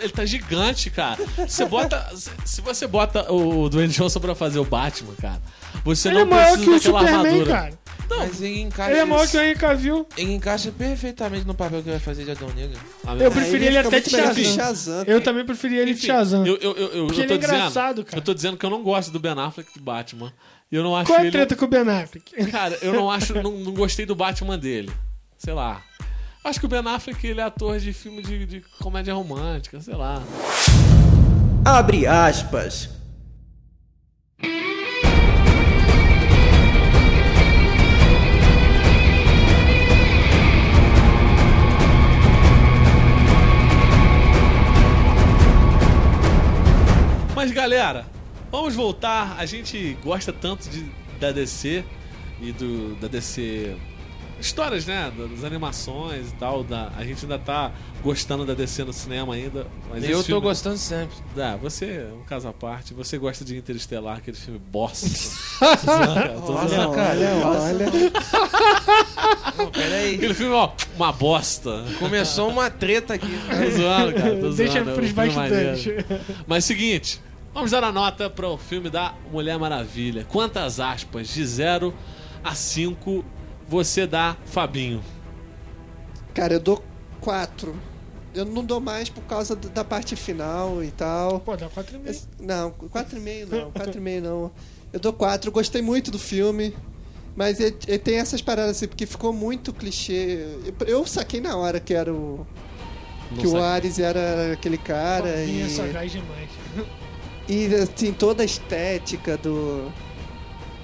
[0.02, 1.18] Ele tá gigante, cara.
[1.36, 2.06] Você bota.
[2.44, 5.40] se- você bota o Dwayne Johnson pra fazer o Batman, cara,
[5.84, 7.52] você Ele não é maior precisa que o daquela Superman, armadura.
[7.52, 7.78] cara.
[8.08, 8.90] Mas ele encaixa.
[8.90, 10.06] Ele é maior que o Henry Cavill.
[10.16, 12.78] Ele encaixa perfeitamente no papel que vai fazer de Adão Negro.
[13.06, 14.44] Ah, Eu preferi ele até de Shazam.
[14.44, 15.04] Shazam.
[15.06, 16.46] Eu também preferi ele de Shazam.
[16.46, 18.18] Eu, eu, eu, eu, Porque eu ele tô é dizendo, engraçado, cara.
[18.18, 20.32] Eu tô dizendo que eu não gosto do Ben Affleck de Batman.
[20.70, 21.32] E eu não acho Qual é a ele.
[21.32, 22.32] treta com o Ben Affleck?
[22.50, 23.34] Cara, eu não acho.
[23.42, 24.90] não, não gostei do Batman dele.
[25.36, 25.82] Sei lá.
[26.44, 29.94] Acho que o Ben Affleck ele é ator de filme de, de comédia romântica, sei
[29.94, 30.22] lá.
[31.64, 32.88] Abre aspas.
[47.38, 48.04] Mas galera,
[48.50, 49.36] vamos voltar.
[49.38, 50.84] A gente gosta tanto de,
[51.20, 51.84] da DC
[52.40, 53.76] e do, da DC.
[54.40, 55.12] Histórias, né?
[55.16, 56.62] Das animações e tal.
[56.62, 57.72] Da, a gente ainda tá
[58.02, 59.66] gostando da DC no cinema ainda.
[59.90, 61.16] Mas eu tô filme- gostando sempre.
[61.36, 62.94] Ah, você é um caso à parte.
[62.94, 65.08] Você gosta de Interestelar, aquele filme bosta.
[65.58, 67.86] Tô zoando, cara, tô Olha, olha, olha.
[69.56, 70.14] Não, peraí.
[70.14, 71.84] Aquele filme, ó, uma bosta.
[71.98, 73.26] Começou uma treta aqui.
[73.26, 74.30] Tô zoando, cara.
[74.36, 74.54] Tô zoando.
[74.56, 75.10] Deixa é um pros.
[76.46, 77.20] Mas seguinte,
[77.52, 80.24] vamos dar a nota para o filme da Mulher Maravilha.
[80.28, 81.28] Quantas aspas?
[81.28, 81.92] De 0
[82.44, 83.24] a 5
[83.68, 85.02] você dá, Fabinho?
[86.34, 86.82] Cara, eu dou
[87.20, 87.74] quatro.
[88.34, 91.40] Eu não dou mais por causa da parte final e tal.
[91.40, 92.22] Pô, dá 4 meses.
[92.38, 94.50] Esse- Não, 4,5 não, 4,5 não.
[94.92, 96.74] Eu dou 4, gostei muito do filme.
[97.34, 100.44] Mas ele, ele tem essas paradas assim, porque ficou muito clichê.
[100.86, 102.46] Eu, saquei na hora que era o.
[103.30, 103.60] Não que o sei.
[103.60, 105.36] Ares era aquele cara.
[105.36, 106.48] Minha E, sagaz demais.
[107.48, 109.90] e assim, toda a estética do.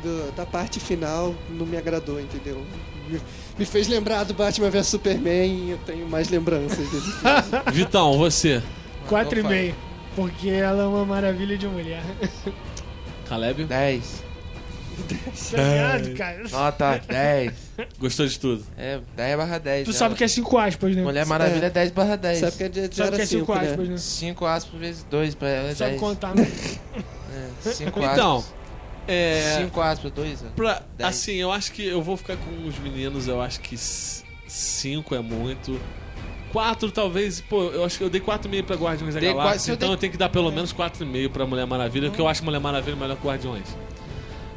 [0.04, 2.62] Do- da parte final não me agradou, entendeu?
[3.08, 3.20] Me,
[3.58, 7.62] me fez lembrar do Batman vs Superman e eu tenho mais lembranças desse filme.
[7.72, 8.62] Vitão, você.
[9.08, 9.74] Quatro e Então meio.
[10.14, 12.02] Porque ela é uma maravilha de mulher.
[13.28, 14.22] Caleb, 10.
[15.52, 16.42] Obrigado, cara.
[16.48, 17.52] Nota 10.
[17.98, 18.64] gostou de tudo.
[18.76, 19.84] É, 10 barra 10.
[19.86, 21.02] Tu sabe que é cinco aspas, né?
[21.02, 22.38] Mulher Maravilha é 10 barra 10.
[22.38, 23.92] Sabe que é de Tu sabe que é 0 cinco a 5, aspas, né?
[23.92, 23.98] né?
[23.98, 26.00] 5 aspas vezes 2 pra ela é Sabe 10.
[26.00, 26.46] contar, né?
[27.60, 28.54] 5 Então, aspas.
[29.08, 29.58] É.
[29.62, 30.44] 5 aspas, 2.
[30.56, 31.08] Pra, Dez.
[31.10, 35.20] assim, eu acho que eu vou ficar com os meninos, eu acho que 5 é
[35.20, 35.80] muito.
[36.52, 39.74] 4 talvez, pô, eu acho que eu dei 4,5 pra Guardiões da Dei Galáxia, eu
[39.74, 42.44] então dei- eu tenho que dar pelo menos 4,5 pra Mulher Maravilha, porque eu acho
[42.44, 43.66] Mulher Maravilha melhor que Guardiões.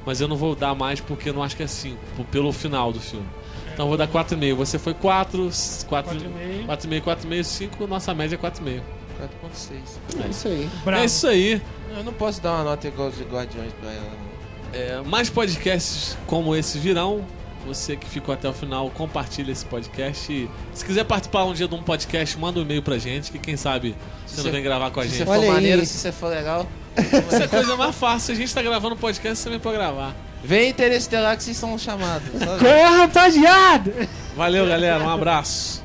[0.06, 1.98] Mas eu não vou dar mais porque eu não acho que é 5,
[2.32, 3.26] pelo final do filme.
[3.74, 4.56] Então eu vou dar 4,5.
[4.56, 5.50] Você foi 4,
[5.88, 6.66] 4, 4,5.
[6.68, 8.82] 4,5, 4,5, 5, nossa média é 4,5.
[9.20, 10.24] 4.6.
[10.24, 10.70] É isso aí.
[10.86, 11.02] Bravo.
[11.02, 11.62] É isso aí.
[11.98, 14.27] Eu não posso dar uma nota igual de Guardiões pra ela.
[14.74, 17.24] É, mais podcasts como esse virão.
[17.66, 20.32] Você que ficou até o final, compartilha esse podcast.
[20.32, 23.38] E se quiser participar um dia de um podcast, manda um e-mail pra gente, que
[23.38, 23.94] quem sabe
[24.26, 25.18] você Se não vem gravar com a Se gente.
[25.20, 25.52] você for Olha aí.
[25.52, 26.66] maneiro, se você for legal.
[26.98, 28.34] Isso é coisa mais fácil.
[28.34, 30.16] A gente tá gravando um podcast, você vem pra gravar.
[30.44, 32.30] Vem Interestelar que vocês são chamados.
[32.66, 34.08] É, rapaziada?
[34.36, 35.04] Valeu, galera.
[35.04, 35.84] Um abraço.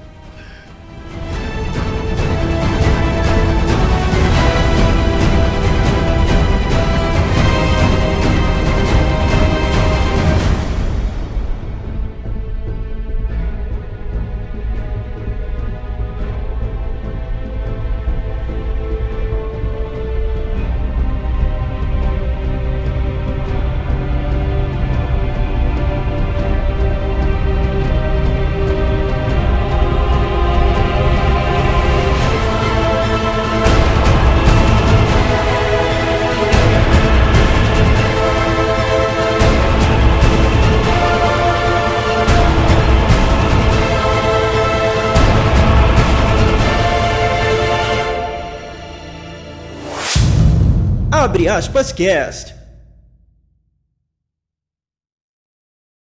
[51.43, 52.51] Abre aspas cast.